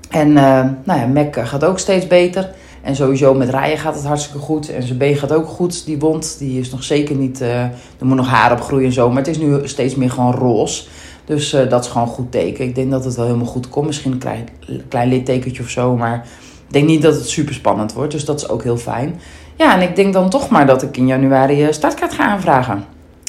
En 0.10 0.28
uh, 0.28 0.66
nou 0.84 1.00
ja, 1.00 1.06
Mac 1.06 1.38
gaat 1.48 1.66
ook 1.66 1.80
steeds 1.80 2.08
beter. 2.08 2.50
En 2.81 2.96
sowieso 2.96 3.34
met 3.34 3.50
rijden 3.50 3.78
gaat 3.78 3.96
het 3.96 4.06
hartstikke 4.06 4.40
goed. 4.40 4.69
En 4.69 4.84
zijn 4.84 4.98
been 4.98 5.16
gaat 5.16 5.34
ook 5.34 5.48
goed. 5.48 5.86
Die 5.86 6.00
wond 6.00 6.36
die 6.40 6.60
is 6.60 6.72
nog 6.72 6.84
zeker 6.84 7.16
niet... 7.16 7.42
Uh, 7.42 7.62
er 7.63 8.06
moet 8.06 8.16
nog 8.16 8.28
haar 8.28 8.52
op 8.52 8.62
groeien 8.62 8.86
en 8.86 8.94
zo. 8.94 9.08
Maar 9.10 9.18
het 9.18 9.28
is 9.28 9.38
nu 9.38 9.68
steeds 9.68 9.96
meer 9.96 10.12
gewoon 10.12 10.34
roze. 10.34 10.84
Dus 11.31 11.54
uh, 11.54 11.69
dat 11.69 11.86
is 11.86 11.92
gewoon 11.92 12.07
een 12.07 12.13
goed 12.13 12.31
teken. 12.31 12.66
Ik 12.66 12.75
denk 12.75 12.92
dat 12.92 13.06
het 13.06 13.16
wel 13.16 13.25
helemaal 13.25 13.48
goed 13.48 13.69
komt. 13.69 13.86
Misschien 13.86 14.12
een 14.12 14.18
klein, 14.18 14.48
klein 14.88 15.10
littekentje 15.10 15.63
of 15.63 15.69
zo. 15.69 15.95
Maar 15.95 16.25
ik 16.68 16.74
denk 16.74 16.88
niet 16.88 17.01
dat 17.01 17.16
het 17.16 17.30
super 17.30 17.54
spannend 17.54 17.94
wordt. 17.94 18.12
Dus 18.12 18.25
dat 18.25 18.42
is 18.42 18.50
ook 18.50 18.63
heel 18.63 18.78
fijn. 18.78 19.19
Ja, 19.56 19.75
en 19.75 19.81
ik 19.81 19.95
denk 19.95 20.13
dan 20.13 20.30
toch 20.30 20.50
maar 20.50 20.66
dat 20.66 20.81
ik 20.81 20.98
in 20.98 21.07
januari 21.07 21.66
uh, 21.66 21.72
startkaart 21.72 22.13
ga 22.13 22.24
aanvragen. 22.24 22.86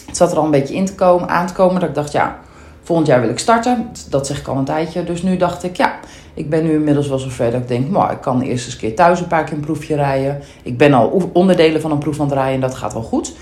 Het 0.06 0.16
zat 0.16 0.32
er 0.32 0.38
al 0.38 0.44
een 0.44 0.50
beetje 0.50 0.74
in 0.74 0.84
te 0.84 0.94
komen, 0.94 1.28
aan 1.28 1.46
te 1.46 1.52
komen. 1.52 1.80
Dat 1.80 1.88
ik 1.88 1.94
dacht, 1.94 2.12
ja, 2.12 2.38
volgend 2.82 3.08
jaar 3.08 3.20
wil 3.20 3.30
ik 3.30 3.38
starten. 3.38 3.90
Dat 4.08 4.26
zeg 4.26 4.38
ik 4.38 4.48
al 4.48 4.56
een 4.56 4.64
tijdje. 4.64 5.04
Dus 5.04 5.22
nu 5.22 5.36
dacht 5.36 5.64
ik, 5.64 5.76
ja, 5.76 5.98
ik 6.34 6.50
ben 6.50 6.64
nu 6.64 6.72
inmiddels 6.72 7.08
wel 7.08 7.18
zover 7.18 7.50
dat 7.50 7.60
ik 7.60 7.68
denk, 7.68 7.88
maar 7.88 8.12
ik 8.12 8.20
kan 8.20 8.40
eerst 8.40 8.66
eens 8.66 8.76
keer 8.76 8.94
thuis 8.94 9.20
een 9.20 9.26
paar 9.26 9.44
keer 9.44 9.54
een 9.54 9.60
proefje 9.60 9.94
rijden. 9.94 10.42
Ik 10.62 10.78
ben 10.78 10.92
al 10.92 11.30
onderdelen 11.32 11.80
van 11.80 11.90
een 11.90 11.98
proef 11.98 12.20
aan 12.20 12.26
het 12.26 12.34
rijden 12.34 12.54
en 12.54 12.60
dat 12.60 12.74
gaat 12.74 12.92
wel 12.92 13.02
goed. 13.02 13.32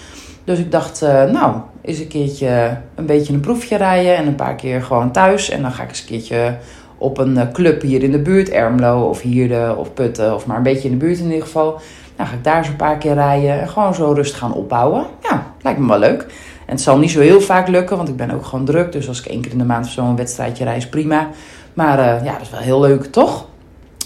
Dus 0.45 0.59
ik 0.59 0.73
dacht, 0.73 1.03
uh, 1.03 1.25
nou, 1.25 1.57
eens 1.83 1.99
een 1.99 2.09
keertje 2.09 2.79
een 2.95 3.07
beetje 3.07 3.33
een 3.33 3.41
proefje 3.41 3.77
rijden 3.77 4.17
en 4.17 4.27
een 4.27 4.35
paar 4.35 4.55
keer 4.55 4.83
gewoon 4.83 5.13
thuis. 5.13 5.51
En 5.51 5.63
dan 5.63 5.73
ga 5.73 5.83
ik 5.83 5.89
eens 5.89 6.01
een 6.01 6.07
keertje 6.07 6.57
op 6.99 7.19
een 7.19 7.39
eh, 7.39 7.51
club 7.53 7.83
hier 7.83 8.03
in 8.03 8.11
de 8.11 8.19
buurt, 8.19 8.51
Ermelo 8.51 9.09
of 9.09 9.21
Hierde 9.21 9.75
of 9.79 9.95
Putten, 9.95 10.35
of 10.35 10.47
maar 10.47 10.57
een 10.57 10.63
beetje 10.63 10.89
in 10.89 10.99
de 10.99 11.05
buurt 11.05 11.19
in 11.19 11.25
ieder 11.25 11.43
geval. 11.43 11.81
Dan 12.17 12.27
ga 12.27 12.35
ik 12.35 12.45
daar 12.45 12.65
zo'n 12.65 12.77
paar 12.77 12.99
keer 12.99 13.15
rijden 13.15 13.61
en 13.61 13.69
gewoon 13.69 13.95
zo 13.95 14.13
rustig 14.13 14.39
gaan 14.39 14.55
opbouwen. 14.55 15.07
Ja, 15.23 15.47
lijkt 15.61 15.79
me 15.79 15.87
wel 15.87 15.99
leuk. 15.99 16.23
En 16.67 16.77
het 16.77 16.81
zal 16.81 16.99
niet 16.99 17.11
zo 17.11 17.21
heel 17.21 17.41
vaak 17.41 17.69
lukken, 17.69 17.97
want 17.97 18.09
ik 18.09 18.17
ben 18.17 18.31
ook 18.31 18.45
gewoon 18.45 18.65
druk. 18.65 18.93
Dus 18.93 19.09
als 19.09 19.21
ik 19.21 19.27
één 19.27 19.41
keer 19.41 19.53
in 19.53 19.59
de 19.59 19.65
maand 19.65 19.87
of 19.87 19.93
zo 19.93 20.05
een 20.05 20.17
wedstrijdje 20.17 20.65
rijd, 20.65 20.77
is 20.77 20.89
prima. 20.89 21.29
Maar 21.75 21.99
uh, 21.99 22.25
ja, 22.25 22.33
dat 22.33 22.41
is 22.41 22.51
wel 22.51 22.61
heel 22.61 22.81
leuk, 22.81 23.05
toch? 23.05 23.47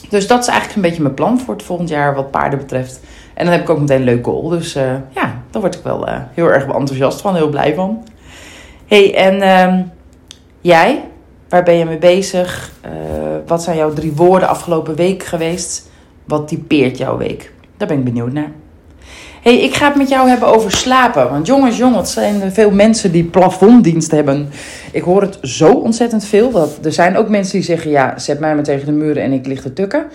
Dus 0.09 0.27
dat 0.27 0.41
is 0.41 0.47
eigenlijk 0.47 0.77
een 0.77 0.83
beetje 0.83 1.03
mijn 1.03 1.15
plan 1.15 1.41
voor 1.41 1.55
het 1.55 1.63
volgend 1.63 1.89
jaar 1.89 2.15
wat 2.15 2.31
paarden 2.31 2.59
betreft. 2.59 3.01
En 3.35 3.45
dan 3.45 3.55
heb 3.55 3.63
ik 3.63 3.71
ook 3.71 3.81
meteen 3.81 3.99
een 3.99 4.05
leuk 4.05 4.25
goal. 4.25 4.49
Dus 4.49 4.77
uh, 4.77 4.83
ja, 5.11 5.43
daar 5.51 5.63
word 5.63 5.75
ik 5.75 5.83
wel 5.83 6.09
uh, 6.09 6.17
heel 6.35 6.47
erg 6.47 6.65
enthousiast 6.65 7.21
van, 7.21 7.35
heel 7.35 7.49
blij 7.49 7.75
van. 7.75 8.05
hey, 8.87 9.15
en 9.15 9.35
uh, 9.35 9.81
jij? 10.61 11.05
Waar 11.49 11.63
ben 11.63 11.75
je 11.75 11.85
mee 11.85 11.99
bezig? 11.99 12.73
Uh, 12.85 12.91
wat 13.47 13.63
zijn 13.63 13.77
jouw 13.77 13.93
drie 13.93 14.13
woorden 14.13 14.49
afgelopen 14.49 14.95
week 14.95 15.23
geweest? 15.23 15.91
Wat 16.25 16.49
typeert 16.49 16.99
jouw 16.99 17.17
week? 17.17 17.53
Daar 17.77 17.89
ben 17.89 17.99
ik 17.99 18.05
benieuwd 18.05 18.33
naar. 18.33 18.51
hey, 19.43 19.61
ik 19.61 19.75
ga 19.75 19.87
het 19.87 19.97
met 19.97 20.09
jou 20.09 20.29
hebben 20.29 20.49
over 20.49 20.71
slapen. 20.71 21.31
Want 21.31 21.47
jongens, 21.47 21.77
jongens, 21.77 22.15
het 22.15 22.25
zijn 22.25 22.53
veel 22.53 22.71
mensen 22.71 23.13
die 23.13 23.25
plafonddienst 23.25 24.11
hebben. 24.11 24.49
Ik 24.93 25.03
hoor 25.03 25.23
het 25.23 25.39
zo 25.43 25.73
ontzettend 25.73 26.25
veel. 26.25 26.69
Er 26.83 26.93
zijn 26.93 27.17
ook 27.17 27.29
mensen 27.29 27.53
die 27.53 27.65
zeggen, 27.65 27.91
ja, 27.91 28.19
zet 28.19 28.41
mij 28.41 28.55
maar 28.55 28.65
tegen 28.65 28.87
de 28.87 28.93
muren 28.93 29.23
en 29.23 29.33
ik 29.33 29.47
lig 29.47 29.63
te 29.63 29.73
tukken. 29.73 30.07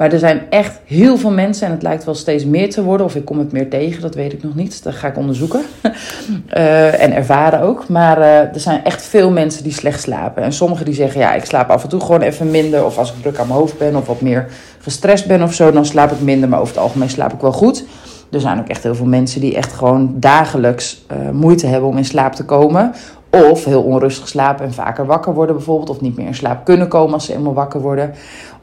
Maar 0.00 0.12
er 0.12 0.18
zijn 0.18 0.42
echt 0.50 0.80
heel 0.84 1.16
veel 1.16 1.30
mensen, 1.30 1.66
en 1.66 1.72
het 1.72 1.82
lijkt 1.82 2.04
wel 2.04 2.14
steeds 2.14 2.44
meer 2.44 2.70
te 2.70 2.82
worden, 2.82 3.06
of 3.06 3.14
ik 3.14 3.24
kom 3.24 3.38
het 3.38 3.52
meer 3.52 3.70
tegen, 3.70 4.02
dat 4.02 4.14
weet 4.14 4.32
ik 4.32 4.42
nog 4.42 4.54
niet. 4.54 4.82
Dat 4.82 4.94
ga 4.94 5.08
ik 5.08 5.16
onderzoeken 5.16 5.62
uh, 5.84 7.02
en 7.04 7.12
ervaren 7.12 7.60
ook. 7.60 7.88
Maar 7.88 8.18
uh, 8.18 8.38
er 8.38 8.60
zijn 8.60 8.84
echt 8.84 9.02
veel 9.02 9.30
mensen 9.30 9.62
die 9.62 9.72
slecht 9.72 10.00
slapen. 10.00 10.42
En 10.42 10.52
sommigen 10.52 10.84
die 10.84 10.94
zeggen, 10.94 11.20
ja, 11.20 11.34
ik 11.34 11.44
slaap 11.44 11.70
af 11.70 11.82
en 11.82 11.88
toe 11.88 12.00
gewoon 12.00 12.20
even 12.20 12.50
minder. 12.50 12.84
Of 12.84 12.98
als 12.98 13.12
ik 13.12 13.20
druk 13.20 13.38
aan 13.38 13.46
mijn 13.46 13.58
hoofd 13.58 13.78
ben 13.78 13.96
of 13.96 14.06
wat 14.06 14.20
meer 14.20 14.46
gestrest 14.78 15.26
ben 15.26 15.42
of 15.42 15.54
zo, 15.54 15.72
dan 15.72 15.86
slaap 15.86 16.10
ik 16.10 16.20
minder. 16.20 16.48
Maar 16.48 16.60
over 16.60 16.74
het 16.74 16.82
algemeen 16.82 17.10
slaap 17.10 17.32
ik 17.32 17.40
wel 17.40 17.52
goed. 17.52 17.84
Er 18.30 18.40
zijn 18.40 18.58
ook 18.58 18.68
echt 18.68 18.82
heel 18.82 18.94
veel 18.94 19.06
mensen 19.06 19.40
die 19.40 19.56
echt 19.56 19.72
gewoon 19.72 20.14
dagelijks 20.16 21.04
uh, 21.12 21.30
moeite 21.30 21.66
hebben 21.66 21.88
om 21.88 21.96
in 21.96 22.04
slaap 22.04 22.32
te 22.32 22.44
komen. 22.44 22.92
Of 23.30 23.64
heel 23.64 23.82
onrustig 23.82 24.28
slapen 24.28 24.64
en 24.64 24.72
vaker 24.72 25.06
wakker 25.06 25.34
worden 25.34 25.56
bijvoorbeeld. 25.56 25.90
Of 25.90 26.00
niet 26.00 26.16
meer 26.16 26.26
in 26.26 26.34
slaap 26.34 26.64
kunnen 26.64 26.88
komen 26.88 27.14
als 27.14 27.24
ze 27.24 27.34
eenmaal 27.34 27.54
wakker 27.54 27.80
worden. 27.80 28.14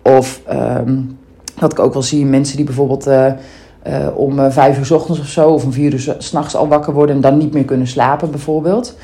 Of... 0.02 0.42
Um, 0.52 1.18
wat 1.60 1.72
ik 1.72 1.80
ook 1.80 1.94
wel 1.94 2.02
zie, 2.02 2.26
mensen 2.26 2.56
die 2.56 2.66
bijvoorbeeld 2.66 3.08
uh, 3.08 3.26
uh, 3.88 4.08
om 4.16 4.40
uh, 4.40 4.46
vijf 4.50 4.78
uur 4.78 4.86
s 4.86 4.92
ochtends 4.92 5.20
of 5.20 5.28
zo, 5.28 5.50
of 5.50 5.64
om 5.64 5.72
vier 5.72 5.94
uur 5.94 6.16
s'nachts 6.18 6.56
al 6.56 6.68
wakker 6.68 6.94
worden 6.94 7.16
en 7.16 7.22
dan 7.22 7.38
niet 7.38 7.54
meer 7.54 7.66
kunnen 7.66 7.88
slapen, 7.88 8.32
bijvoorbeeld. 8.32 8.96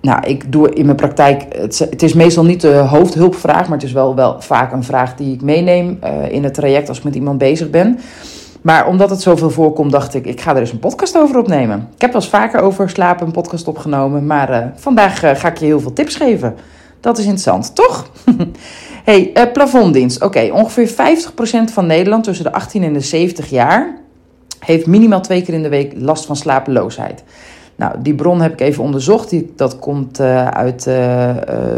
Nou, 0.00 0.26
ik 0.26 0.52
doe 0.52 0.70
in 0.70 0.84
mijn 0.84 0.96
praktijk, 0.96 1.46
het, 1.48 1.78
het 1.78 2.02
is 2.02 2.14
meestal 2.14 2.44
niet 2.44 2.60
de 2.60 2.74
hoofdhulpvraag, 2.74 3.68
maar 3.68 3.78
het 3.78 3.86
is 3.86 3.92
wel, 3.92 4.14
wel 4.14 4.40
vaak 4.40 4.72
een 4.72 4.84
vraag 4.84 5.14
die 5.14 5.34
ik 5.34 5.42
meeneem 5.42 5.98
in 6.28 6.44
het 6.44 6.54
traject 6.54 6.88
als 6.88 6.98
ik 6.98 7.04
met 7.04 7.14
iemand 7.14 7.38
bezig 7.38 7.70
ben. 7.70 7.98
Maar 8.62 8.86
omdat 8.86 9.10
het 9.10 9.22
zoveel 9.22 9.50
voorkomt, 9.50 9.92
dacht 9.92 10.14
ik, 10.14 10.26
ik 10.26 10.40
ga 10.40 10.54
er 10.54 10.60
eens 10.60 10.72
een 10.72 10.78
podcast 10.78 11.18
over 11.18 11.38
opnemen. 11.38 11.88
Ik 11.94 12.00
heb 12.00 12.12
wel 12.12 12.20
eens 12.20 12.30
vaker 12.30 12.60
over 12.60 12.90
slapen 12.90 13.26
een 13.26 13.32
podcast 13.32 13.68
opgenomen, 13.68 14.26
maar 14.26 14.72
vandaag 14.76 15.18
ga 15.18 15.48
ik 15.48 15.58
je 15.58 15.64
heel 15.64 15.80
veel 15.80 15.92
tips 15.92 16.16
geven. 16.16 16.54
Dat 17.00 17.18
is 17.18 17.24
interessant, 17.24 17.74
toch? 17.74 18.10
hey, 19.04 19.30
uh, 19.34 19.52
plafonddienst. 19.52 20.22
Oké, 20.22 20.50
ongeveer 20.52 20.90
50% 20.90 21.72
van 21.72 21.86
Nederland 21.86 22.24
tussen 22.24 22.44
de 22.44 22.52
18 22.52 22.82
en 22.82 22.92
de 22.92 23.00
70 23.00 23.50
jaar 23.50 23.98
heeft 24.58 24.86
minimaal 24.86 25.20
twee 25.20 25.42
keer 25.42 25.54
in 25.54 25.62
de 25.62 25.68
week 25.68 25.92
last 25.96 26.24
van 26.24 26.36
slapeloosheid. 26.36 27.24
Nou, 27.76 27.94
die 27.98 28.14
bron 28.14 28.40
heb 28.40 28.52
ik 28.52 28.60
even 28.60 28.84
onderzocht. 28.84 29.30
Die, 29.30 29.52
dat 29.56 29.78
komt 29.78 30.20
uh, 30.20 30.46
uit 30.46 30.86
uh, 30.86 31.30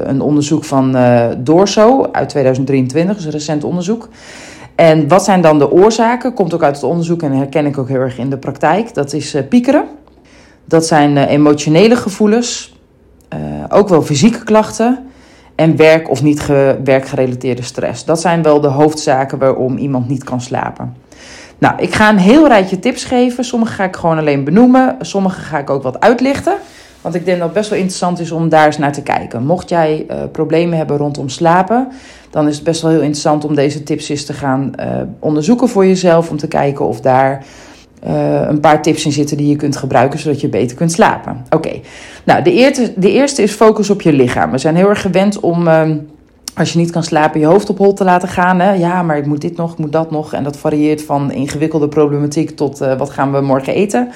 een 0.05 0.21
onderzoek 0.21 0.65
van 0.65 0.97
Dorso 1.39 2.09
uit 2.13 2.29
2023, 2.29 3.17
dus 3.17 3.25
een 3.25 3.31
recent 3.31 3.65
onderzoek. 3.65 4.09
En 4.75 5.09
wat 5.09 5.25
zijn 5.25 5.41
dan 5.41 5.59
de 5.59 5.71
oorzaken? 5.71 6.35
Komt 6.35 6.55
ook 6.55 6.63
uit 6.63 6.75
het 6.75 6.85
onderzoek 6.85 7.23
en 7.23 7.33
herken 7.33 7.67
ik 7.67 7.79
ook 7.79 7.89
heel 7.89 8.01
erg 8.01 8.19
in 8.19 8.31
de 8.31 8.39
praktijk. 8.39 8.95
Dat 8.95 9.13
is 9.13 9.37
piekeren. 9.49 9.85
Dat 10.65 10.87
zijn 10.87 11.17
emotionele 11.17 11.97
gevoelens. 11.97 12.77
ook 13.69 13.89
wel 13.89 14.03
fysieke 14.03 14.45
klachten. 14.45 15.12
En 15.55 15.77
werk 15.77 16.11
of 16.11 16.23
niet 16.23 16.47
werkgerelateerde 16.85 17.63
stress. 17.63 18.05
Dat 18.05 18.21
zijn 18.21 18.43
wel 18.43 18.61
de 18.61 18.69
hoofdzaken 18.69 19.39
waarom 19.39 19.77
iemand 19.77 20.09
niet 20.09 20.25
kan 20.25 20.41
slapen. 20.41 20.97
Nou, 21.59 21.75
ik 21.79 21.95
ga 21.95 22.09
een 22.09 22.19
heel 22.19 22.49
rijtje 22.49 22.79
tips 22.79 23.05
geven. 23.05 23.45
Sommige 23.45 23.73
ga 23.73 23.85
ik 23.85 23.97
gewoon 23.97 24.19
alleen 24.19 24.45
benoemen. 24.45 24.97
Sommige 25.01 25.41
ga 25.41 25.59
ik 25.59 25.71
ook 25.71 25.83
wat 25.83 26.01
uitlichten. 26.01 26.55
Want 27.01 27.15
ik 27.15 27.25
denk 27.25 27.39
dat 27.39 27.47
het 27.47 27.57
best 27.57 27.71
wel 27.71 27.79
interessant 27.79 28.21
is 28.21 28.31
om 28.31 28.49
daar 28.49 28.67
eens 28.67 28.79
naar 28.79 28.93
te 28.93 29.03
kijken. 29.03 29.45
Mocht 29.47 29.69
jij 29.69 30.07
uh, 30.11 30.17
problemen 30.33 30.79
hebben 30.79 30.97
rondom 30.97 31.29
slapen, 31.29 31.89
dan 32.31 32.49
is 32.49 32.55
het 32.55 32.65
best 32.65 32.83
wel 32.83 32.91
heel 32.91 33.01
interessant 33.01 33.45
om 33.45 33.55
deze 33.55 33.83
tips 33.83 34.09
eens 34.09 34.25
te 34.25 34.33
gaan 34.33 34.73
uh, 34.81 34.87
onderzoeken 35.19 35.69
voor 35.69 35.87
jezelf. 35.87 36.31
Om 36.31 36.37
te 36.37 36.49
kijken 36.49 36.87
of 36.87 37.01
daar 37.01 37.45
uh, 38.07 38.41
een 38.49 38.61
paar 38.61 38.83
tips 38.83 39.05
in 39.05 39.13
zitten 39.13 39.37
die 39.37 39.49
je 39.49 39.57
kunt 39.57 39.77
gebruiken 39.77 40.19
zodat 40.19 40.41
je 40.41 40.49
beter 40.49 40.77
kunt 40.77 40.93
slapen. 40.93 41.45
Oké, 41.51 41.81
nou 42.25 42.43
de 42.43 42.53
eerste, 42.53 42.93
de 42.97 43.13
eerste 43.13 43.43
is 43.43 43.53
focus 43.53 43.91
op 43.91 44.03
je 44.03 44.13
lichaam. 44.13 44.51
We 44.51 44.59
zijn 44.59 44.77
heel 44.77 44.89
erg 44.89 45.01
gewend 45.01 45.41
om 45.41 45.69
ehm, 45.69 45.97
als 46.55 46.73
je 46.73 46.79
niet 46.79 46.91
kan 46.91 47.03
slapen, 47.03 47.41
je 47.41 47.47
hoofd 47.47 47.71
op 47.71 47.79
hol 47.79 47.93
te 47.93 48.05
laten 48.05 48.29
gaan. 48.29 48.61
Hè? 48.61 48.73
Ja, 48.73 49.03
maar 49.03 49.17
ik 49.17 49.27
moet 49.27 49.41
dit 49.41 49.57
nog, 49.57 49.73
ik 49.73 49.79
moet 49.79 49.93
dat 49.93 50.11
nog. 50.11 50.33
En 50.33 50.45
dat 50.45 50.57
varieert 50.57 51.03
van 51.03 51.33
ingewikkelde 51.33 51.89
problematiek 51.89 52.51
tot 52.51 52.83
uh, 52.83 52.99
wat 52.99 53.11
gaan 53.11 53.33
we 53.33 53.41
morgen 53.41 53.75
eten. 53.75 54.09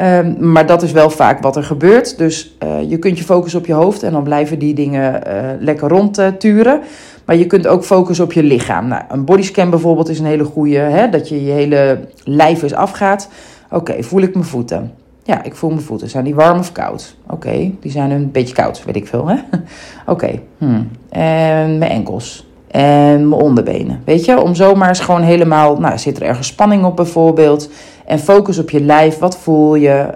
Um, 0.00 0.36
maar 0.52 0.66
dat 0.66 0.82
is 0.82 0.92
wel 0.92 1.10
vaak 1.10 1.42
wat 1.42 1.56
er 1.56 1.62
gebeurt. 1.62 2.18
Dus 2.18 2.56
uh, 2.62 2.90
je 2.90 2.98
kunt 2.98 3.18
je 3.18 3.24
focussen 3.24 3.60
op 3.60 3.66
je 3.66 3.72
hoofd 3.72 4.02
en 4.02 4.12
dan 4.12 4.22
blijven 4.22 4.58
die 4.58 4.74
dingen 4.74 5.22
lekker 5.60 5.88
rondturen. 5.88 6.80
Maar 7.24 7.36
je 7.36 7.46
kunt 7.46 7.66
ook 7.66 7.84
focussen 7.84 8.24
op 8.24 8.32
je 8.32 8.42
lichaam. 8.42 8.86
Nou, 8.86 9.02
een 9.08 9.24
bodyscan 9.24 9.70
bijvoorbeeld 9.70 10.08
is 10.08 10.18
een 10.18 10.24
hele 10.24 10.44
goede, 10.44 10.78
hè? 10.78 11.08
dat 11.08 11.28
je 11.28 11.44
je 11.44 11.52
hele 11.52 12.00
lijf 12.24 12.62
eens 12.62 12.74
afgaat. 12.74 13.28
Oké, 13.70 14.02
voel 14.02 14.22
ik 14.22 14.34
mijn 14.34 14.46
voeten? 14.46 14.92
Ja, 15.22 15.42
ik 15.42 15.54
voel 15.54 15.70
mijn 15.70 15.82
voeten. 15.82 16.08
Zijn 16.08 16.24
die 16.24 16.34
warm 16.34 16.58
of 16.58 16.72
koud? 16.72 17.16
Oké, 17.30 17.70
die 17.80 17.90
zijn 17.90 18.10
een 18.10 18.30
beetje 18.30 18.54
koud, 18.54 18.84
weet 18.84 18.96
ik 18.96 19.06
veel. 19.06 19.30
Oké, 20.06 20.40
hmm. 20.58 20.88
en 21.08 21.78
mijn 21.78 21.90
enkels. 21.90 22.46
En 22.70 23.28
mijn 23.28 23.42
onderbenen. 23.42 24.02
Weet 24.04 24.24
je, 24.24 24.40
om 24.40 24.54
zomaar 24.54 24.88
eens 24.88 25.00
gewoon 25.00 25.22
helemaal. 25.22 25.76
Nou, 25.76 25.98
zit 25.98 26.16
er 26.16 26.22
ergens 26.22 26.46
spanning 26.46 26.84
op 26.84 26.96
bijvoorbeeld? 26.96 27.70
En 28.04 28.18
focus 28.18 28.58
op 28.58 28.70
je 28.70 28.80
lijf. 28.80 29.18
Wat 29.18 29.36
voel 29.36 29.74
je? 29.74 30.06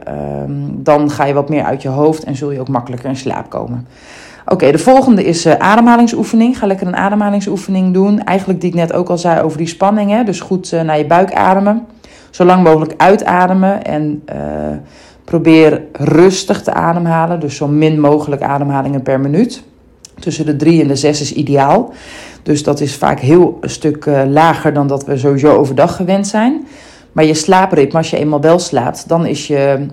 Um, 0.45 0.83
dan 0.83 1.11
ga 1.11 1.25
je 1.25 1.35
wat 1.35 1.49
meer 1.49 1.63
uit 1.63 1.83
je 1.83 1.89
hoofd 1.89 2.25
en 2.25 2.37
zul 2.37 2.51
je 2.51 2.61
ook 2.61 2.69
makkelijker 2.69 3.09
in 3.09 3.17
slaap 3.17 3.51
komen. 3.51 3.87
Oké, 4.51 4.71
de 4.71 4.79
volgende 4.79 5.25
is 5.25 5.47
uh, 5.47 5.55
ademhalingsoefening. 5.55 6.59
Ga 6.59 6.67
lekker 6.67 6.87
een 6.87 6.97
ademhalingsoefening 6.97 7.95
doen. 7.95 8.25
Eigenlijk 8.25 8.61
die 8.61 8.71
ik 8.71 8.77
net 8.77 8.93
ook 8.93 9.09
al 9.09 9.19
zei 9.19 9.43
over 9.43 9.59
die 9.59 9.67
spanning. 9.67 10.11
Hè? 10.11 10.25
Dus 10.25 10.41
goed 10.41 10.73
uh, 10.73 10.81
naar 10.81 10.99
je 10.99 11.07
buik 11.07 11.33
ademen 11.35 11.87
zo 12.31 12.45
lang 12.45 12.63
mogelijk 12.63 12.95
uitademen 12.97 13.85
en 13.85 14.23
uh, 14.33 14.37
probeer 15.25 15.83
rustig 15.93 16.63
te 16.63 16.73
ademhalen. 16.73 17.41
Dus 17.41 17.57
zo 17.57 17.67
min 17.67 18.01
mogelijk 18.01 18.43
ademhalingen 18.43 19.03
per 19.03 19.21
minuut. 19.21 19.63
Tussen 20.19 20.47
de 20.47 20.57
3 20.57 20.83
en 20.83 20.89
de 20.89 20.97
6 20.97 21.21
is 21.21 21.33
ideaal. 21.33 21.93
Dus 22.43 22.63
dat 22.63 22.81
is 22.81 22.95
vaak 22.97 23.21
heel 23.21 23.59
een 23.61 23.71
stuk 23.71 24.07
lager 24.29 24.73
dan 24.73 24.87
dat 24.87 25.05
we 25.05 25.17
sowieso 25.17 25.57
overdag 25.57 25.97
gewend 25.97 26.27
zijn. 26.27 26.67
Maar 27.13 27.25
je 27.25 27.35
slaapritme, 27.35 27.99
als 27.99 28.11
je 28.11 28.17
eenmaal 28.19 28.41
wel 28.41 28.59
slaapt, 28.59 29.09
dan 29.09 29.27
is 29.27 29.47
je, 29.47 29.87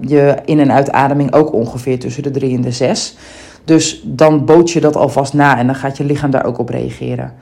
je 0.00 0.34
in- 0.44 0.60
en 0.60 0.72
uitademing 0.72 1.32
ook 1.32 1.52
ongeveer 1.52 1.98
tussen 1.98 2.22
de 2.22 2.30
3 2.30 2.54
en 2.56 2.60
de 2.60 2.70
6. 2.70 3.16
Dus 3.64 4.02
dan 4.04 4.44
boot 4.44 4.70
je 4.70 4.80
dat 4.80 4.96
alvast 4.96 5.34
na 5.34 5.58
en 5.58 5.66
dan 5.66 5.74
gaat 5.74 5.96
je 5.96 6.04
lichaam 6.04 6.30
daar 6.30 6.44
ook 6.44 6.58
op 6.58 6.68
reageren. 6.68 7.32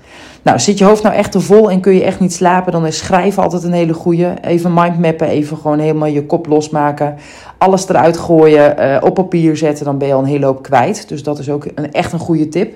Nou, 0.43 0.59
zit 0.59 0.79
je 0.79 0.85
hoofd 0.85 1.03
nou 1.03 1.15
echt 1.15 1.33
te 1.33 1.41
vol 1.41 1.71
en 1.71 1.81
kun 1.81 1.95
je 1.95 2.05
echt 2.05 2.21
niet 2.21 2.33
slapen, 2.33 2.73
dan 2.73 2.87
is 2.87 2.99
schrijven 2.99 3.43
altijd 3.43 3.63
een 3.63 3.73
hele 3.73 3.95
goede. 3.95 4.35
Even 4.43 4.75
mindmappen, 4.75 5.29
even 5.29 5.57
gewoon 5.57 5.79
helemaal 5.79 6.09
je 6.09 6.27
kop 6.27 6.47
losmaken. 6.47 7.15
Alles 7.59 7.89
eruit 7.89 8.17
gooien, 8.17 8.75
uh, 8.79 8.97
op 9.01 9.15
papier 9.15 9.57
zetten, 9.57 9.85
dan 9.85 9.99
ben 9.99 10.09
je 10.09 10.15
al 10.15 10.21
een 10.21 10.27
hele 10.27 10.47
hoop 10.47 10.63
kwijt. 10.63 11.09
Dus 11.09 11.23
dat 11.23 11.39
is 11.39 11.51
ook 11.51 11.67
een, 11.75 11.93
echt 11.93 12.13
een 12.13 12.19
goede 12.19 12.49
tip. 12.49 12.75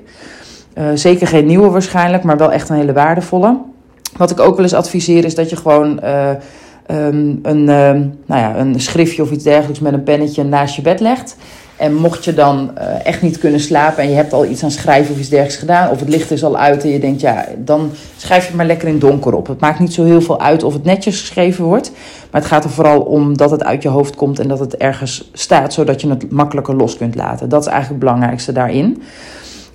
Uh, 0.78 0.84
zeker 0.94 1.26
geen 1.26 1.46
nieuwe 1.46 1.70
waarschijnlijk, 1.70 2.22
maar 2.22 2.36
wel 2.36 2.52
echt 2.52 2.68
een 2.68 2.76
hele 2.76 2.92
waardevolle. 2.92 3.58
Wat 4.16 4.30
ik 4.30 4.40
ook 4.40 4.54
wel 4.54 4.64
eens 4.64 4.74
adviseer 4.74 5.24
is 5.24 5.34
dat 5.34 5.50
je 5.50 5.56
gewoon 5.56 6.00
uh, 6.04 6.28
um, 6.90 7.38
een, 7.42 7.64
nou 7.64 8.12
ja, 8.26 8.56
een 8.56 8.80
schriftje 8.80 9.22
of 9.22 9.30
iets 9.30 9.44
dergelijks 9.44 9.80
met 9.80 9.92
een 9.92 10.02
pennetje 10.02 10.44
naast 10.44 10.76
je 10.76 10.82
bed 10.82 11.00
legt. 11.00 11.36
En 11.82 11.94
mocht 11.94 12.24
je 12.24 12.34
dan 12.34 12.70
uh, 12.78 13.06
echt 13.06 13.22
niet 13.22 13.38
kunnen 13.38 13.60
slapen 13.60 14.02
en 14.02 14.08
je 14.08 14.14
hebt 14.14 14.32
al 14.32 14.46
iets 14.46 14.64
aan 14.64 14.70
schrijven 14.70 15.14
of 15.14 15.20
iets 15.20 15.28
dergelijks 15.28 15.60
gedaan, 15.60 15.90
of 15.90 16.00
het 16.00 16.08
licht 16.08 16.30
is 16.30 16.44
al 16.44 16.56
uit 16.56 16.82
en 16.82 16.88
je 16.88 16.98
denkt, 16.98 17.20
ja, 17.20 17.46
dan 17.58 17.90
schrijf 18.16 18.48
je 18.48 18.56
maar 18.56 18.66
lekker 18.66 18.88
in 18.88 18.98
donker 18.98 19.34
op. 19.34 19.46
Het 19.46 19.60
maakt 19.60 19.78
niet 19.78 19.92
zo 19.92 20.04
heel 20.04 20.20
veel 20.20 20.40
uit 20.40 20.62
of 20.62 20.72
het 20.72 20.84
netjes 20.84 21.20
geschreven 21.20 21.64
wordt, 21.64 21.90
maar 22.30 22.40
het 22.40 22.50
gaat 22.50 22.64
er 22.64 22.70
vooral 22.70 23.00
om 23.00 23.36
dat 23.36 23.50
het 23.50 23.64
uit 23.64 23.82
je 23.82 23.88
hoofd 23.88 24.16
komt 24.16 24.38
en 24.38 24.48
dat 24.48 24.58
het 24.58 24.76
ergens 24.76 25.30
staat, 25.32 25.72
zodat 25.72 26.00
je 26.00 26.08
het 26.08 26.30
makkelijker 26.30 26.76
los 26.76 26.96
kunt 26.96 27.14
laten. 27.14 27.48
Dat 27.48 27.60
is 27.60 27.66
eigenlijk 27.66 28.00
het 28.00 28.10
belangrijkste 28.10 28.52
daarin. 28.52 29.02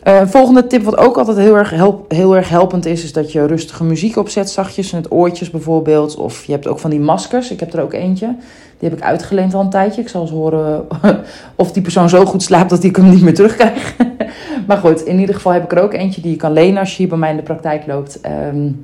Uh, 0.08 0.22
volgende 0.26 0.68
tip, 0.68 0.84
wat 0.84 0.98
ook 0.98 1.18
altijd 1.18 1.38
heel 1.38 1.58
erg, 1.58 1.70
help, 1.70 2.12
heel 2.12 2.36
erg 2.36 2.50
helpend 2.50 2.86
is, 2.86 3.04
is 3.04 3.14
dat 3.14 3.32
je 3.32 3.46
rustige 3.46 3.84
muziek 3.84 4.18
opzet, 4.18 4.50
zachtjes, 4.50 4.92
met 4.92 5.12
oortjes 5.12 5.50
bijvoorbeeld. 5.50 6.16
Of 6.16 6.46
je 6.46 6.52
hebt 6.52 6.68
ook 6.68 6.80
van 6.80 6.90
die 6.90 7.00
maskers, 7.00 7.52
ik 7.52 7.60
heb 7.60 7.74
er 7.74 7.82
ook 7.82 7.94
eentje. 7.94 8.36
Die 8.80 8.90
heb 8.90 8.98
ik 8.98 9.04
uitgeleend 9.04 9.54
al 9.54 9.62
een 9.62 9.70
tijdje. 9.70 10.02
Ik 10.02 10.08
zal 10.10 10.22
eens 10.22 10.32
horen 10.32 10.88
of 11.56 11.72
die 11.72 11.82
persoon 11.82 12.10
zo 12.10 12.26
goed 12.26 12.44
slaapt 12.44 12.70
dat 12.70 12.84
ik 12.84 12.96
hem 12.96 13.10
niet 13.10 13.22
meer 13.22 13.34
terugkrijg. 13.34 13.96
maar 14.68 14.78
goed, 14.78 15.06
in 15.06 15.20
ieder 15.20 15.36
geval 15.36 15.52
heb 15.52 15.64
ik 15.64 15.72
er 15.72 15.84
ook 15.84 15.94
eentje 15.94 16.22
die 16.22 16.32
je 16.32 16.38
kan 16.38 16.54
lenen 16.54 16.80
als 16.80 16.92
je 16.92 16.98
hier 16.98 17.08
bij 17.08 17.18
mij 17.18 17.30
in 17.30 17.36
de 17.36 17.44
praktijk 17.44 17.88
loopt. 17.88 18.20
Um, 18.54 18.82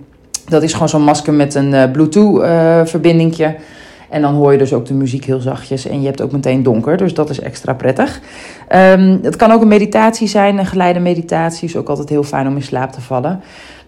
dat 0.48 0.64
is 0.64 0.74
gewoon 0.74 0.90
zo'n 0.90 1.04
masker 1.04 1.34
met 1.34 1.56
een 1.56 1.74
uh, 1.74 1.92
Bluetooth-verbindingje. 1.92 3.46
Uh, 3.46 3.60
en 4.14 4.22
dan 4.22 4.34
hoor 4.34 4.52
je 4.52 4.58
dus 4.58 4.74
ook 4.74 4.86
de 4.86 4.94
muziek 4.94 5.26
heel 5.26 5.40
zachtjes. 5.40 5.88
En 5.88 6.00
je 6.00 6.06
hebt 6.06 6.22
ook 6.22 6.32
meteen 6.32 6.64
donker, 6.64 6.98
dus 6.98 7.14
dat 7.14 7.30
is 7.30 7.40
extra 7.40 7.74
prettig. 7.74 8.20
Um, 8.70 9.20
het 9.22 9.36
kan 9.36 9.52
ook 9.52 9.62
een 9.62 9.68
meditatie 9.68 10.28
zijn, 10.28 10.58
een 10.58 10.66
geleide 10.66 11.00
meditatie. 11.00 11.68
Is 11.68 11.76
ook 11.76 11.90
altijd 11.90 12.10
heel 12.10 12.24
fijn 12.24 12.48
om 12.48 12.56
in 12.56 12.62
slaap 12.62 12.92
te 12.92 13.02
vallen. 13.02 13.42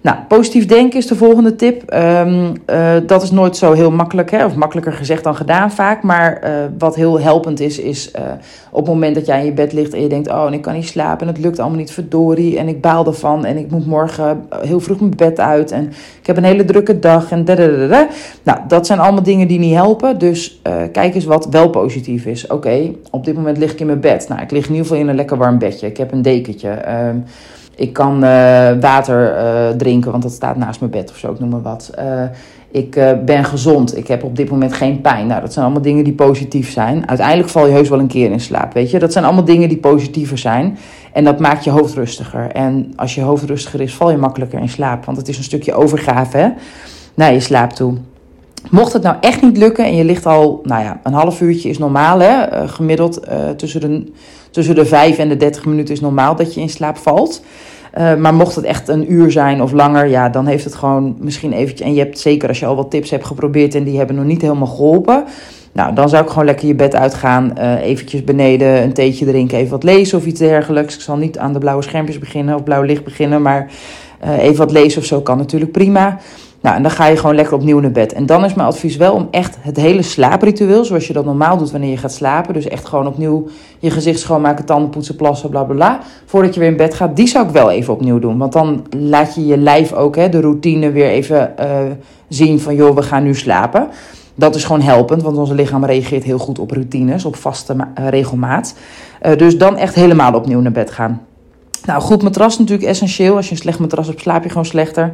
Nou, 0.06 0.18
positief 0.28 0.66
denken 0.66 1.00
is 1.00 1.08
de 1.08 1.16
volgende 1.16 1.56
tip. 1.56 1.94
Um, 1.94 2.54
uh, 2.70 2.92
dat 3.08 3.24
is 3.24 3.32
nooit 3.32 3.58
zo 3.58 3.74
heel 3.74 3.92
makkelijk, 3.92 4.32
hè? 4.32 4.46
of 4.46 4.56
makkelijker 4.56 4.94
gezegd 4.94 5.24
dan 5.24 5.36
gedaan 5.36 5.72
vaak. 5.72 6.04
Maar 6.04 6.42
uh, 6.44 6.50
wat 6.78 6.96
heel 6.96 7.20
helpend 7.20 7.60
is, 7.60 7.80
is 7.80 8.12
uh, 8.16 8.22
op 8.72 8.86
het 8.86 8.94
moment 8.94 9.16
dat 9.16 9.26
jij 9.26 9.40
in 9.40 9.46
je 9.46 9.52
bed 9.52 9.74
ligt 9.74 9.94
en 9.94 10.02
je 10.02 10.08
denkt: 10.08 10.30
Oh, 10.30 10.46
en 10.46 10.54
ik 10.54 10.62
kan 10.62 10.74
niet 10.74 10.88
slapen 10.88 11.28
en 11.28 11.34
het 11.34 11.44
lukt 11.44 11.60
allemaal 11.60 11.80
niet, 11.80 11.92
verdorie. 11.92 12.58
En 12.58 12.68
ik 12.68 12.82
baal 12.82 13.06
ervan 13.06 13.46
en 13.46 13.58
ik 13.58 13.72
moet 13.72 13.86
morgen 13.86 14.46
heel 14.62 14.80
vroeg 14.80 15.00
mijn 15.00 15.16
bed 15.16 15.40
uit 15.40 15.72
en 15.72 15.84
ik 16.20 16.28
heb 16.28 16.38
een 16.38 16.44
hele 16.44 16.66
drukke 16.66 17.00
dag. 17.00 17.32
En. 17.32 17.44
Nou, 18.44 18.60
dat 18.68 18.86
zijn 18.86 19.00
allemaal 19.00 19.24
dingen 19.24 19.48
die 19.48 19.60
niet 19.60 19.76
helpen. 19.76 20.18
Dus 20.18 20.62
kijk 20.92 21.16
eens 21.16 21.26
wat 21.26 21.48
wel 21.50 21.70
positief 21.70 22.26
is. 22.26 22.48
Oké, 22.48 22.92
op 23.12 23.26
dit 23.26 23.36
moment 23.36 23.58
lig 23.58 23.72
ik 23.72 23.80
in 23.80 23.86
mijn 23.86 24.00
bed. 24.00 24.28
Nou, 24.30 24.42
ik 24.42 24.52
lig 24.52 24.64
in 24.64 24.72
ieder 24.72 24.86
geval 24.86 25.02
in 25.02 25.08
een 25.08 25.16
lekker 25.16 25.38
warm 25.38 25.58
bedje. 25.58 25.88
Ik 25.88 25.98
heb 25.98 26.12
een 26.12 26.22
dekentje. 26.22 26.70
Um, 27.08 27.24
ik 27.76 27.94
kan 27.94 28.20
water 28.80 29.38
uh, 29.38 29.78
want 30.04 30.24
dat 30.24 30.32
staat 30.32 30.56
naast 30.58 30.80
mijn 30.80 30.92
bed 30.92 31.10
of 31.10 31.18
zo, 31.18 31.32
ik 31.32 31.40
noem 31.40 31.50
maar 31.50 31.62
wat. 31.62 31.92
Uh, 32.00 32.24
ik 32.72 32.92
ben 33.26 33.46
gezond, 33.46 33.98
ik 33.98 34.08
heb 34.08 34.24
op 34.24 34.36
dit 34.36 34.50
moment 34.50 34.74
geen 34.74 35.02
pijn. 35.02 35.28
Nou, 35.28 35.42
dat 35.42 35.54
zijn 35.54 35.66
allemaal 35.66 35.84
dingen 35.84 36.04
die 36.04 36.14
positief 36.14 36.72
zijn. 36.72 37.08
Uiteindelijk 37.08 37.50
val 37.50 37.66
je 37.66 37.72
heus 37.72 37.90
wel 37.90 38.00
een 38.00 38.08
keer 38.08 38.32
in 38.32 38.40
slaap, 38.40 38.74
weet 38.74 38.92
je. 38.92 39.00
Dat 39.00 39.12
zijn 39.12 39.26
allemaal 39.26 39.46
dingen 39.46 39.70
die 39.70 39.78
positiever 39.78 40.38
zijn. 40.38 40.78
En 41.14 41.24
dat 41.24 41.40
maakt 41.40 41.64
je 41.64 41.70
hoofd 41.70 41.94
rustiger. 41.94 42.52
En 42.52 42.94
als 42.96 43.16
je 43.16 43.22
hoofd 43.22 43.44
rustiger 43.44 43.82
is, 43.82 43.94
val 43.94 44.12
je 44.12 44.18
makkelijker 44.18 44.60
in 44.60 44.70
slaap. 44.70 45.06
Want 45.06 45.18
het 45.18 45.28
is 45.28 45.38
een 45.38 45.44
stukje 45.44 45.74
overgave 45.74 46.38
hè, 46.38 46.50
naar 47.14 47.34
je 47.34 47.40
slaap 47.40 47.72
toe. 47.72 47.94
Mocht 48.70 48.94
het 48.94 49.04
nou 49.04 49.16
echt 49.20 49.42
niet 49.42 49.58
lukken 49.58 49.86
en 49.86 49.96
je 49.96 50.04
ligt 50.04 50.26
al, 50.26 50.62
nou 50.64 50.84
ja, 50.84 51.00
een 51.04 51.14
half 51.14 51.42
uurtje 51.42 51.70
is 51.70 51.78
normaal, 51.78 52.20
hè, 52.20 52.68
gemiddeld 52.68 53.28
tussen 53.58 53.82
de 53.82 54.12
tussen 54.56 54.76
de 54.76 54.86
5 54.86 55.18
en 55.18 55.30
de 55.30 55.38
30 55.38 55.66
minuten 55.66 55.94
is 55.94 56.02
normaal 56.02 56.36
dat 56.36 56.54
je 56.54 56.62
in 56.62 56.70
slaap 56.70 56.98
valt. 56.98 57.42
Uh, 57.98 58.16
maar 58.16 58.34
mocht 58.34 58.56
het 58.56 58.66
echt 58.66 58.88
een 58.88 59.14
uur 59.14 59.32
zijn 59.32 59.62
of 59.62 59.72
langer, 59.72 60.08
ja, 60.08 60.30
dan 60.30 60.46
heeft 60.46 60.64
het 60.64 60.76
gewoon 60.76 61.16
misschien 61.20 61.54
eventjes... 61.54 61.88
En 61.88 61.94
je 61.94 62.00
hebt 62.00 62.20
zeker 62.20 62.48
als 62.48 62.60
je 62.60 62.66
al 62.66 62.76
wat 62.76 62.92
tips 62.92 63.10
hebt 63.10 63.26
geprobeerd 63.26 63.76
en 63.76 63.84
die 63.84 63.98
hebben 63.98 64.16
nog 64.16 64.26
niet 64.26 64.42
helemaal 64.42 64.68
geholpen... 64.68 65.24
Nou, 65.76 65.96
dan 65.96 66.10
zou 66.10 66.24
ik 66.24 66.30
gewoon 66.30 66.46
lekker 66.46 66.68
je 66.68 66.76
bed 66.76 66.96
uitgaan, 66.96 67.54
uh, 67.58 67.82
eventjes 67.82 68.24
beneden 68.24 68.84
een 68.84 68.94
theetje 68.94 69.26
drinken, 69.26 69.58
even 69.58 69.72
wat 69.72 69.84
lezen 69.84 70.18
of 70.18 70.26
iets 70.26 70.40
dergelijks. 70.40 70.96
Ik 70.96 71.02
zal 71.02 71.18
niet 71.18 71.38
aan 71.38 71.54
de 71.54 71.60
blauwe 71.60 71.84
schermpjes 71.84 72.20
beginnen 72.20 72.56
of 72.56 72.64
blauw 72.64 72.82
licht 72.82 73.04
beginnen, 73.04 73.42
maar 73.42 73.72
uh, 74.26 74.44
even 74.44 74.58
wat 74.58 74.72
lezen 74.72 75.02
of 75.02 75.06
zo 75.08 75.22
kan 75.22 75.38
natuurlijk 75.38 75.72
prima. 75.72 76.18
Nou, 76.66 76.78
en 76.78 76.84
dan 76.84 76.92
ga 76.92 77.06
je 77.06 77.18
gewoon 77.18 77.36
lekker 77.36 77.54
opnieuw 77.54 77.80
naar 77.80 77.92
bed. 77.92 78.14
En 78.14 78.26
dan 78.26 78.46
is 78.46 78.54
mijn 78.54 78.68
advies 78.68 78.96
wel 78.96 79.14
om 79.14 79.28
echt 79.32 79.58
het 79.60 79.78
hele 79.78 80.02
slaapritueel, 80.02 80.86
zoals 80.86 81.08
je 81.08 81.14
dat 81.14 81.26
normaal 81.26 81.58
doet 81.58 81.72
wanneer 81.72 81.90
je 81.90 81.98
gaat 81.98 82.14
slapen. 82.14 82.54
Dus 82.54 82.68
echt 82.68 82.86
gewoon 82.86 83.08
opnieuw 83.08 83.48
je 83.80 83.90
gezicht 83.90 84.20
schoonmaken, 84.20 84.66
tanden 84.66 84.90
poetsen, 84.90 85.16
plassen, 85.16 85.50
bla 85.50 85.64
bla 85.64 85.76
bla. 85.76 86.00
Voordat 86.26 86.54
je 86.54 86.60
weer 86.60 86.70
in 86.70 86.78
bed 86.78 86.94
gaat, 86.94 87.16
die 87.16 87.28
zou 87.28 87.46
ik 87.46 87.52
wel 87.52 87.72
even 87.72 87.94
opnieuw 87.94 88.20
doen. 88.20 88.38
Want 88.38 88.54
dan 88.54 88.86
laat 88.98 89.36
je 89.36 89.46
je 89.46 89.58
lijf 89.58 89.94
ook 89.94 90.16
hè, 90.16 90.30
de 90.30 90.40
routine 90.40 90.92
weer 90.92 91.08
even 91.08 91.54
uh, 91.60 91.66
zien 92.28 92.60
van 92.60 92.76
joh, 92.76 92.96
we 92.96 93.02
gaan 93.02 93.24
nu 93.24 93.36
slapen. 93.36 93.88
Dat 94.36 94.56
is 94.56 94.64
gewoon 94.64 94.82
helpend, 94.82 95.22
want 95.22 95.38
ons 95.38 95.52
lichaam 95.52 95.86
reageert 95.86 96.24
heel 96.24 96.40
goed 96.40 96.60
op 96.60 96.72
routines, 96.72 97.26
op 97.26 97.36
vaste 97.36 97.76
regelmaat. 97.96 98.76
dus 99.38 99.58
dan 99.58 99.78
echt 99.78 99.96
helemaal 99.96 100.34
opnieuw 100.34 100.60
naar 100.60 100.72
bed 100.72 100.92
gaan. 100.92 101.22
Nou, 101.86 102.02
goed 102.02 102.24
matras 102.24 102.58
natuurlijk 102.60 102.88
essentieel. 102.88 103.36
Als 103.36 103.46
je 103.46 103.52
een 103.52 103.58
slecht 103.58 103.80
matras 103.80 104.08
hebt, 104.08 104.22
slaap 104.22 104.44
je 104.44 104.50
gewoon 104.50 104.66
slechter. 104.66 105.14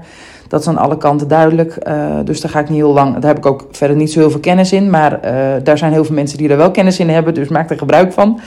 Dat 0.51 0.59
is 0.59 0.67
aan 0.67 0.77
alle 0.77 0.97
kanten 0.97 1.27
duidelijk. 1.27 1.77
Uh, 1.87 2.15
dus 2.23 2.41
daar 2.41 2.51
ga 2.51 2.59
ik 2.59 2.69
niet 2.69 2.77
heel 2.77 2.93
lang. 2.93 3.13
Daar 3.13 3.29
heb 3.29 3.37
ik 3.37 3.45
ook 3.45 3.67
verder 3.71 3.97
niet 3.97 4.11
zo 4.11 4.19
heel 4.19 4.29
veel 4.29 4.39
kennis 4.39 4.71
in. 4.71 4.89
Maar 4.89 5.11
uh, 5.13 5.63
daar 5.63 5.77
zijn 5.77 5.91
heel 5.91 6.05
veel 6.05 6.15
mensen 6.15 6.37
die 6.37 6.49
er 6.49 6.57
wel 6.57 6.71
kennis 6.71 6.99
in 6.99 7.09
hebben. 7.09 7.33
Dus 7.33 7.47
maak 7.47 7.69
er 7.69 7.77
gebruik 7.77 8.13
van. 8.13 8.39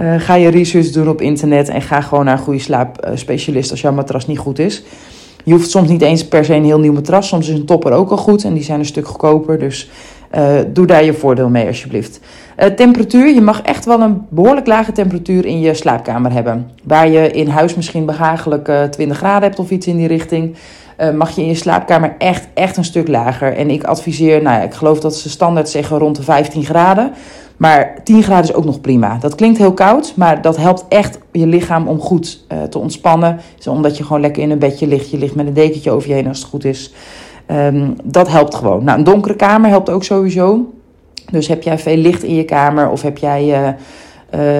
Uh, 0.00 0.14
ga 0.18 0.34
je 0.34 0.48
research 0.48 0.90
doen 0.90 1.08
op 1.08 1.20
internet. 1.20 1.68
En 1.68 1.82
ga 1.82 2.00
gewoon 2.00 2.24
naar 2.24 2.38
een 2.38 2.44
goede 2.44 2.60
slaapspecialist 2.60 3.70
als 3.70 3.80
jouw 3.80 3.92
matras 3.92 4.26
niet 4.26 4.38
goed 4.38 4.58
is. 4.58 4.84
Je 5.44 5.52
hoeft 5.52 5.70
soms 5.70 5.88
niet 5.88 6.02
eens 6.02 6.28
per 6.28 6.44
se 6.44 6.54
een 6.54 6.64
heel 6.64 6.80
nieuw 6.80 6.92
matras. 6.92 7.28
Soms 7.28 7.48
is 7.48 7.54
een 7.54 7.66
topper 7.66 7.92
ook 7.92 8.10
al 8.10 8.16
goed. 8.16 8.44
En 8.44 8.54
die 8.54 8.62
zijn 8.62 8.78
een 8.78 8.86
stuk 8.86 9.06
goedkoper. 9.06 9.58
Dus 9.58 9.90
doe 10.72 10.86
daar 10.86 11.04
je 11.04 11.12
voordeel 11.12 11.48
mee 11.48 11.66
alsjeblieft. 11.66 12.20
temperatuur. 12.76 13.34
Je 13.34 13.40
mag 13.40 13.62
echt 13.62 13.84
wel 13.84 14.00
een 14.00 14.22
behoorlijk 14.28 14.66
lage 14.66 14.92
temperatuur 14.92 15.46
in 15.46 15.60
je 15.60 15.74
slaapkamer 15.74 16.32
hebben. 16.32 16.70
Waar 16.84 17.08
je 17.08 17.30
in 17.30 17.48
huis 17.48 17.74
misschien 17.74 18.06
behagelijk 18.06 18.70
20 18.90 19.16
graden 19.16 19.42
hebt 19.42 19.58
of 19.58 19.70
iets 19.70 19.86
in 19.86 19.96
die 19.96 20.08
richting 20.08 20.56
uh, 20.98 21.10
mag 21.10 21.30
je 21.30 21.42
in 21.42 21.48
je 21.48 21.54
slaapkamer 21.54 22.14
echt, 22.18 22.48
echt 22.54 22.76
een 22.76 22.84
stuk 22.84 23.08
lager. 23.08 23.56
En 23.56 23.70
ik 23.70 23.84
adviseer, 23.84 24.42
nou 24.42 24.56
ja, 24.56 24.62
ik 24.62 24.74
geloof 24.74 25.00
dat 25.00 25.16
ze 25.16 25.30
standaard 25.30 25.68
zeggen 25.68 25.98
rond 25.98 26.16
de 26.16 26.22
15 26.22 26.64
graden. 26.64 27.12
Maar 27.58 27.94
10 28.04 28.22
graden 28.22 28.44
is 28.44 28.54
ook 28.54 28.64
nog 28.64 28.80
prima. 28.80 29.18
Dat 29.20 29.34
klinkt 29.34 29.58
heel 29.58 29.72
koud, 29.72 30.12
maar 30.16 30.42
dat 30.42 30.56
helpt 30.56 30.84
echt 30.88 31.18
je 31.32 31.46
lichaam 31.46 31.88
om 31.88 32.00
goed 32.00 32.44
uh, 32.52 32.62
te 32.62 32.78
ontspannen. 32.78 33.40
Omdat 33.68 33.96
je 33.96 34.04
gewoon 34.04 34.20
lekker 34.20 34.42
in 34.42 34.50
een 34.50 34.58
bedje 34.58 34.86
ligt. 34.86 35.10
Je 35.10 35.18
ligt 35.18 35.34
met 35.34 35.46
een 35.46 35.54
dekentje 35.54 35.90
over 35.90 36.08
je 36.08 36.14
heen 36.14 36.28
als 36.28 36.38
het 36.38 36.48
goed 36.48 36.64
is. 36.64 36.92
Um, 37.50 37.96
dat 38.04 38.28
helpt 38.28 38.54
gewoon. 38.54 38.84
Nou, 38.84 38.98
een 38.98 39.04
donkere 39.04 39.36
kamer 39.36 39.70
helpt 39.70 39.90
ook 39.90 40.04
sowieso. 40.04 40.72
Dus 41.30 41.48
heb 41.48 41.62
jij 41.62 41.78
veel 41.78 41.96
licht 41.96 42.22
in 42.22 42.34
je 42.34 42.44
kamer 42.44 42.90
of 42.90 43.02
heb 43.02 43.18
jij... 43.18 43.44
Uh, 43.44 43.68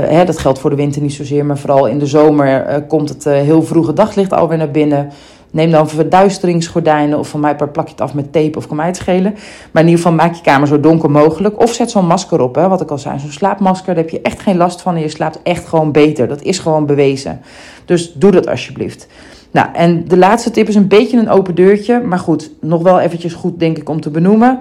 hè, 0.08 0.24
dat 0.24 0.38
geldt 0.38 0.58
voor 0.58 0.70
de 0.70 0.76
winter 0.76 1.02
niet 1.02 1.12
zozeer, 1.12 1.46
maar 1.46 1.58
vooral 1.58 1.86
in 1.86 1.98
de 1.98 2.06
zomer 2.06 2.82
komt 2.88 3.08
het 3.08 3.24
heel 3.24 3.62
vroege 3.62 3.92
daglicht 3.92 4.32
alweer 4.32 4.58
naar 4.58 4.70
binnen. 4.70 5.10
Neem 5.50 5.70
dan 5.70 5.88
verduisteringsgordijnen 5.88 7.18
of 7.18 7.28
van 7.28 7.40
mij 7.40 7.56
plak 7.56 7.86
je 7.86 7.90
het 7.90 8.00
af 8.00 8.14
met 8.14 8.32
tape 8.32 8.58
of 8.58 8.66
kan 8.66 8.76
mij 8.76 8.86
het 8.86 8.96
schelen. 8.96 9.32
Maar 9.70 9.82
in 9.82 9.88
ieder 9.88 10.04
geval 10.04 10.16
maak 10.16 10.34
je 10.34 10.42
kamer 10.42 10.68
zo 10.68 10.80
donker 10.80 11.10
mogelijk. 11.10 11.62
Of 11.62 11.72
zet 11.74 11.90
zo'n 11.90 12.06
masker 12.06 12.40
op, 12.40 12.54
hè, 12.54 12.68
wat 12.68 12.80
ik 12.80 12.90
al 12.90 12.98
zei. 12.98 13.18
Zo'n 13.18 13.30
slaapmasker, 13.30 13.94
daar 13.94 14.04
heb 14.04 14.12
je 14.12 14.20
echt 14.20 14.40
geen 14.40 14.56
last 14.56 14.82
van 14.82 14.94
en 14.94 15.00
je 15.00 15.08
slaapt 15.08 15.42
echt 15.42 15.66
gewoon 15.66 15.92
beter. 15.92 16.28
Dat 16.28 16.42
is 16.42 16.58
gewoon 16.58 16.86
bewezen. 16.86 17.40
Dus 17.84 18.12
doe 18.12 18.30
dat 18.30 18.48
alsjeblieft. 18.48 19.06
Nou, 19.50 19.68
en 19.72 20.08
de 20.08 20.16
laatste 20.16 20.50
tip 20.50 20.68
is 20.68 20.74
een 20.74 20.88
beetje 20.88 21.18
een 21.18 21.30
open 21.30 21.54
deurtje. 21.54 22.00
Maar 22.00 22.18
goed, 22.18 22.50
nog 22.60 22.82
wel 22.82 23.00
eventjes 23.00 23.32
goed 23.32 23.58
denk 23.58 23.78
ik 23.78 23.88
om 23.88 24.00
te 24.00 24.10
benoemen. 24.10 24.58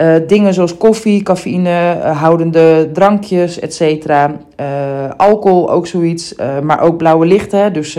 Uh, 0.00 0.14
dingen 0.26 0.54
zoals 0.54 0.76
koffie, 0.76 1.22
cafeïne, 1.22 1.96
uh, 1.96 2.20
houdende 2.20 2.90
drankjes, 2.92 3.58
etc. 3.58 3.80
Uh, 3.80 4.24
eh, 4.56 5.10
alcohol, 5.16 5.70
ook 5.70 5.86
zoiets. 5.86 6.34
maar 6.62 6.80
ook 6.80 6.96
blauwe 6.96 7.26
lichten. 7.26 7.72
Dus 7.72 7.98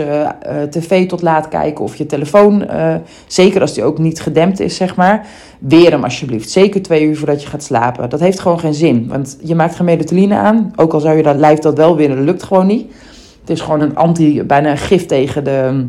tv 0.70 1.08
tot 1.08 1.22
laat 1.22 1.48
kijken 1.48 1.84
of 1.84 1.96
je 1.96 2.06
telefoon. 2.06 2.64
zeker 3.26 3.60
als 3.60 3.74
die 3.74 3.84
ook 3.84 3.98
niet 3.98 4.20
gedempt 4.20 4.60
is, 4.60 4.76
zeg 4.76 4.96
maar. 4.96 5.26
Weer 5.58 5.90
hem 5.90 6.04
alsjeblieft. 6.04 6.50
Zeker 6.50 6.82
twee 6.82 7.04
uur 7.04 7.16
voordat 7.16 7.42
je 7.42 7.48
gaat 7.48 7.62
slapen. 7.62 8.10
Dat 8.10 8.20
heeft 8.20 8.40
gewoon 8.40 8.60
geen 8.60 8.74
zin. 8.74 9.08
Want 9.08 9.38
je 9.42 9.54
maakt 9.54 9.74
geen 9.74 9.86
melatonine 9.86 10.34
aan. 10.34 10.72
Ook 10.76 10.92
al 10.92 11.00
zou 11.00 11.16
je 11.16 11.22
dat 11.22 11.36
lijf 11.36 11.58
dat 11.58 11.76
wel 11.76 11.96
willen, 11.96 12.16
dat 12.16 12.24
lukt 12.24 12.42
gewoon 12.42 12.66
niet. 12.66 12.92
Het 13.40 13.50
is 13.50 13.60
gewoon 13.60 13.80
een 13.80 13.96
anti, 13.96 14.42
bijna 14.42 14.70
een 14.70 14.78
gif 14.78 15.06
tegen 15.06 15.44
de, 15.44 15.86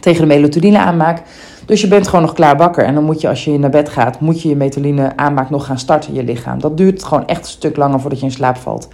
tegen 0.00 0.20
de 0.20 0.34
melatonine 0.34 0.78
aanmaak. 0.78 1.22
Dus 1.66 1.80
je 1.80 1.88
bent 1.88 2.08
gewoon 2.08 2.24
nog 2.24 2.32
klaar 2.32 2.56
wakker. 2.56 2.84
En 2.84 2.94
dan 2.94 3.04
moet 3.04 3.20
je, 3.20 3.28
als 3.28 3.44
je 3.44 3.58
naar 3.58 3.70
bed 3.70 3.88
gaat, 3.88 4.20
moet 4.20 4.42
je 4.42 4.48
je 4.48 4.56
metaline 4.56 5.16
aanmaak 5.16 5.50
nog 5.50 5.66
gaan 5.66 5.78
starten 5.78 6.10
in 6.10 6.16
je 6.16 6.24
lichaam. 6.24 6.60
Dat 6.60 6.76
duurt 6.76 7.04
gewoon 7.04 7.26
echt 7.26 7.40
een 7.40 7.50
stuk 7.50 7.76
langer 7.76 8.00
voordat 8.00 8.18
je 8.18 8.24
in 8.24 8.32
slaap 8.32 8.56
valt. 8.56 8.88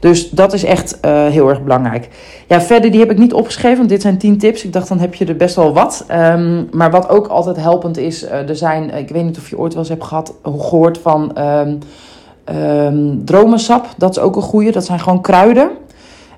Dus 0.00 0.30
dat 0.30 0.52
is 0.52 0.64
echt 0.64 0.98
uh, 1.04 1.26
heel 1.26 1.48
erg 1.48 1.62
belangrijk. 1.62 2.08
Ja, 2.46 2.60
verder, 2.60 2.90
die 2.90 3.00
heb 3.00 3.10
ik 3.10 3.18
niet 3.18 3.32
opgeschreven, 3.32 3.78
want 3.78 3.88
dit 3.88 4.02
zijn 4.02 4.18
10 4.18 4.38
tips. 4.38 4.64
Ik 4.64 4.72
dacht, 4.72 4.88
dan 4.88 4.98
heb 4.98 5.14
je 5.14 5.24
er 5.24 5.36
best 5.36 5.56
wel 5.56 5.72
wat. 5.72 6.04
Um, 6.10 6.68
maar 6.72 6.90
wat 6.90 7.08
ook 7.08 7.26
altijd 7.26 7.56
helpend 7.56 7.96
is, 7.96 8.24
uh, 8.24 8.48
er 8.48 8.56
zijn, 8.56 8.90
ik 8.90 9.08
weet 9.08 9.24
niet 9.24 9.38
of 9.38 9.50
je 9.50 9.58
ooit 9.58 9.72
wel 9.72 9.82
eens 9.82 9.92
hebt 9.92 10.04
gehad, 10.04 10.34
gehoord 10.42 10.98
van 10.98 11.32
um, 11.38 13.24
dromensap. 13.24 13.86
Dat 13.96 14.10
is 14.10 14.18
ook 14.18 14.36
een 14.36 14.42
goede. 14.42 14.70
Dat 14.70 14.84
zijn 14.84 15.00
gewoon 15.00 15.20
kruiden. 15.20 15.70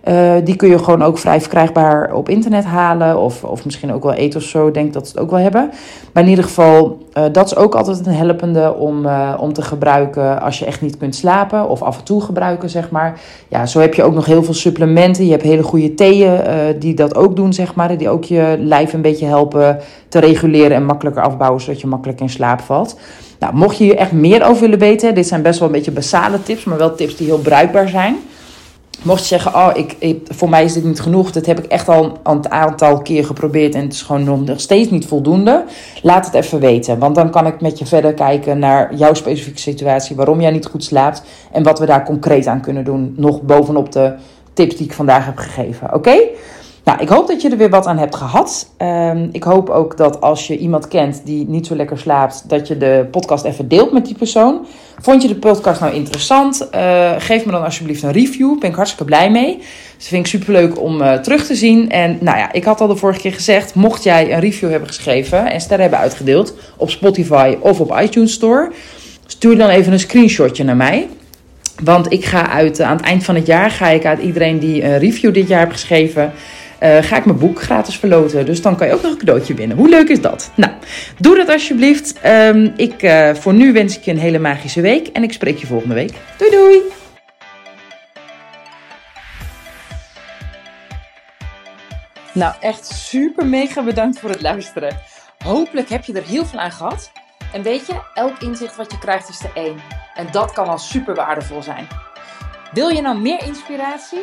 Uh, 0.08 0.32
die 0.44 0.56
kun 0.56 0.68
je 0.68 0.78
gewoon 0.78 1.02
ook 1.02 1.18
vrij 1.18 1.40
verkrijgbaar 1.40 2.14
op 2.14 2.28
internet 2.28 2.64
halen. 2.64 3.18
Of, 3.18 3.44
of 3.44 3.64
misschien 3.64 3.92
ook 3.92 4.02
wel 4.02 4.12
eten 4.12 4.40
of 4.40 4.46
zo. 4.46 4.70
Denk 4.70 4.92
dat 4.92 5.06
ze 5.06 5.12
het 5.12 5.22
ook 5.22 5.30
wel 5.30 5.38
hebben. 5.38 5.70
Maar 6.12 6.22
in 6.22 6.28
ieder 6.28 6.44
geval, 6.44 6.98
uh, 7.18 7.24
dat 7.32 7.46
is 7.46 7.56
ook 7.56 7.74
altijd 7.74 8.06
een 8.06 8.12
helpende 8.12 8.74
om, 8.74 9.06
uh, 9.06 9.34
om 9.40 9.52
te 9.52 9.62
gebruiken 9.62 10.40
als 10.40 10.58
je 10.58 10.64
echt 10.64 10.80
niet 10.80 10.96
kunt 10.96 11.14
slapen. 11.14 11.68
Of 11.68 11.82
af 11.82 11.98
en 11.98 12.04
toe 12.04 12.20
gebruiken, 12.20 12.70
zeg 12.70 12.90
maar. 12.90 13.20
Ja, 13.48 13.66
zo 13.66 13.80
heb 13.80 13.94
je 13.94 14.02
ook 14.02 14.14
nog 14.14 14.26
heel 14.26 14.42
veel 14.42 14.54
supplementen. 14.54 15.24
Je 15.24 15.30
hebt 15.30 15.42
hele 15.42 15.62
goede 15.62 15.94
theeën 15.94 16.40
die 16.78 16.94
dat 16.94 17.14
ook 17.14 17.36
doen, 17.36 17.52
zeg 17.52 17.74
maar. 17.74 17.98
Die 17.98 18.08
ook 18.08 18.24
je 18.24 18.56
lijf 18.58 18.92
een 18.92 19.02
beetje 19.02 19.26
helpen 19.26 19.78
te 20.08 20.18
reguleren 20.18 20.76
en 20.76 20.84
makkelijker 20.84 21.22
afbouwen. 21.22 21.60
Zodat 21.60 21.80
je 21.80 21.86
makkelijk 21.86 22.20
in 22.20 22.30
slaap 22.30 22.60
valt. 22.60 22.98
Nou, 23.38 23.54
mocht 23.54 23.78
je 23.78 23.84
hier 23.84 23.96
echt 23.96 24.12
meer 24.12 24.46
over 24.46 24.60
willen 24.60 24.78
weten. 24.78 25.14
Dit 25.14 25.26
zijn 25.26 25.42
best 25.42 25.58
wel 25.58 25.68
een 25.68 25.74
beetje 25.74 25.90
basale 25.90 26.42
tips. 26.42 26.64
Maar 26.64 26.78
wel 26.78 26.94
tips 26.94 27.16
die 27.16 27.26
heel 27.26 27.38
bruikbaar 27.38 27.88
zijn. 27.88 28.16
Mocht 29.02 29.20
je 29.20 29.26
zeggen, 29.26 29.54
oh, 29.54 29.70
ik, 29.74 29.96
ik, 29.98 30.26
voor 30.28 30.48
mij 30.48 30.64
is 30.64 30.72
dit 30.72 30.84
niet 30.84 31.00
genoeg, 31.00 31.30
dat 31.30 31.46
heb 31.46 31.58
ik 31.58 31.64
echt 31.64 31.88
al 31.88 32.18
een 32.22 32.50
aantal 32.50 33.02
keer 33.02 33.24
geprobeerd 33.24 33.74
en 33.74 33.82
het 33.82 33.92
is 33.92 34.02
gewoon 34.02 34.44
nog 34.44 34.60
steeds 34.60 34.90
niet 34.90 35.06
voldoende, 35.06 35.64
laat 36.02 36.26
het 36.26 36.34
even 36.34 36.60
weten. 36.60 36.98
Want 36.98 37.14
dan 37.14 37.30
kan 37.30 37.46
ik 37.46 37.60
met 37.60 37.78
je 37.78 37.86
verder 37.86 38.14
kijken 38.14 38.58
naar 38.58 38.94
jouw 38.94 39.14
specifieke 39.14 39.60
situatie, 39.60 40.16
waarom 40.16 40.40
jij 40.40 40.50
niet 40.50 40.66
goed 40.66 40.84
slaapt 40.84 41.22
en 41.52 41.62
wat 41.62 41.78
we 41.78 41.86
daar 41.86 42.04
concreet 42.04 42.46
aan 42.46 42.60
kunnen 42.60 42.84
doen, 42.84 43.14
nog 43.16 43.42
bovenop 43.42 43.92
de 43.92 44.14
tips 44.52 44.76
die 44.76 44.86
ik 44.86 44.92
vandaag 44.92 45.24
heb 45.24 45.36
gegeven. 45.36 45.94
Oké? 45.94 46.16
Nou, 46.84 47.00
ik 47.00 47.08
hoop 47.08 47.26
dat 47.26 47.42
je 47.42 47.50
er 47.50 47.56
weer 47.56 47.70
wat 47.70 47.86
aan 47.86 47.98
hebt 47.98 48.14
gehad. 48.14 48.70
Um, 48.78 49.28
ik 49.32 49.42
hoop 49.42 49.70
ook 49.70 49.96
dat 49.96 50.20
als 50.20 50.46
je 50.46 50.58
iemand 50.58 50.88
kent 50.88 51.22
die 51.24 51.48
niet 51.48 51.66
zo 51.66 51.76
lekker 51.76 51.98
slaapt, 51.98 52.48
dat 52.48 52.68
je 52.68 52.76
de 52.76 53.06
podcast 53.10 53.44
even 53.44 53.68
deelt 53.68 53.92
met 53.92 54.06
die 54.06 54.14
persoon. 54.14 54.66
Vond 55.00 55.22
je 55.22 55.28
de 55.28 55.36
podcast 55.36 55.80
nou 55.80 55.94
interessant? 55.94 56.68
Uh, 56.74 57.12
geef 57.18 57.44
me 57.44 57.52
dan 57.52 57.64
alsjeblieft 57.64 58.02
een 58.02 58.12
review. 58.12 58.58
Ben 58.58 58.70
ik 58.70 58.76
hartstikke 58.76 59.04
blij 59.04 59.30
mee. 59.30 59.58
Dus 59.96 60.08
vind 60.08 60.26
ik 60.26 60.30
superleuk 60.30 60.80
om 60.80 61.00
uh, 61.00 61.12
terug 61.12 61.46
te 61.46 61.54
zien. 61.54 61.90
En 61.90 62.18
nou 62.20 62.38
ja, 62.38 62.52
ik 62.52 62.64
had 62.64 62.80
al 62.80 62.86
de 62.86 62.96
vorige 62.96 63.20
keer 63.20 63.32
gezegd, 63.32 63.74
mocht 63.74 64.02
jij 64.02 64.32
een 64.32 64.40
review 64.40 64.70
hebben 64.70 64.88
geschreven 64.88 65.50
en 65.50 65.60
sterren 65.60 65.80
hebben 65.80 65.98
uitgedeeld 65.98 66.54
op 66.76 66.90
Spotify 66.90 67.56
of 67.60 67.80
op 67.80 67.98
iTunes 68.00 68.32
Store, 68.32 68.70
stuur 69.26 69.58
dan 69.58 69.68
even 69.68 69.92
een 69.92 69.98
screenshotje 69.98 70.64
naar 70.64 70.76
mij. 70.76 71.08
Want 71.84 72.12
ik 72.12 72.24
ga 72.24 72.48
uit, 72.48 72.80
aan 72.80 72.96
het 72.96 73.04
eind 73.04 73.24
van 73.24 73.34
het 73.34 73.46
jaar 73.46 73.70
ga 73.70 73.88
ik 73.88 74.04
uit 74.04 74.20
iedereen 74.20 74.58
die 74.58 74.84
een 74.84 74.98
review 74.98 75.34
dit 75.34 75.48
jaar 75.48 75.60
heeft 75.60 75.72
geschreven 75.72 76.32
uh, 76.80 77.02
ga 77.02 77.16
ik 77.16 77.24
mijn 77.24 77.38
boek 77.38 77.62
gratis 77.62 77.96
verloten. 77.96 78.46
Dus 78.46 78.62
dan 78.62 78.76
kan 78.76 78.86
je 78.86 78.92
ook 78.92 79.02
nog 79.02 79.12
een 79.12 79.18
cadeautje 79.18 79.54
winnen. 79.54 79.76
Hoe 79.76 79.88
leuk 79.88 80.08
is 80.08 80.20
dat? 80.20 80.50
Nou, 80.54 80.72
doe 81.18 81.36
dat 81.36 81.48
alsjeblieft. 81.48 82.26
Um, 82.26 82.72
ik, 82.76 83.02
uh, 83.02 83.34
voor 83.34 83.54
nu 83.54 83.72
wens 83.72 83.96
ik 83.96 84.04
je 84.04 84.10
een 84.10 84.18
hele 84.18 84.38
magische 84.38 84.80
week. 84.80 85.06
En 85.06 85.22
ik 85.22 85.32
spreek 85.32 85.58
je 85.58 85.66
volgende 85.66 85.94
week. 85.94 86.12
Doei 86.36 86.50
doei! 86.50 86.82
Nou, 92.32 92.54
echt 92.60 92.86
super 92.86 93.46
mega 93.46 93.82
bedankt 93.82 94.18
voor 94.18 94.30
het 94.30 94.42
luisteren. 94.42 94.98
Hopelijk 95.44 95.88
heb 95.88 96.04
je 96.04 96.12
er 96.12 96.26
heel 96.26 96.46
veel 96.46 96.58
aan 96.58 96.72
gehad. 96.72 97.12
En 97.52 97.62
weet 97.62 97.86
je, 97.86 97.94
elk 98.14 98.38
inzicht 98.38 98.76
wat 98.76 98.92
je 98.92 98.98
krijgt 98.98 99.28
is 99.28 99.38
de 99.38 99.50
één. 99.54 99.76
En 100.14 100.26
dat 100.30 100.52
kan 100.52 100.68
al 100.68 100.78
super 100.78 101.14
waardevol 101.14 101.62
zijn. 101.62 101.86
Wil 102.72 102.88
je 102.88 103.00
nou 103.00 103.20
meer 103.20 103.42
inspiratie? 103.46 104.22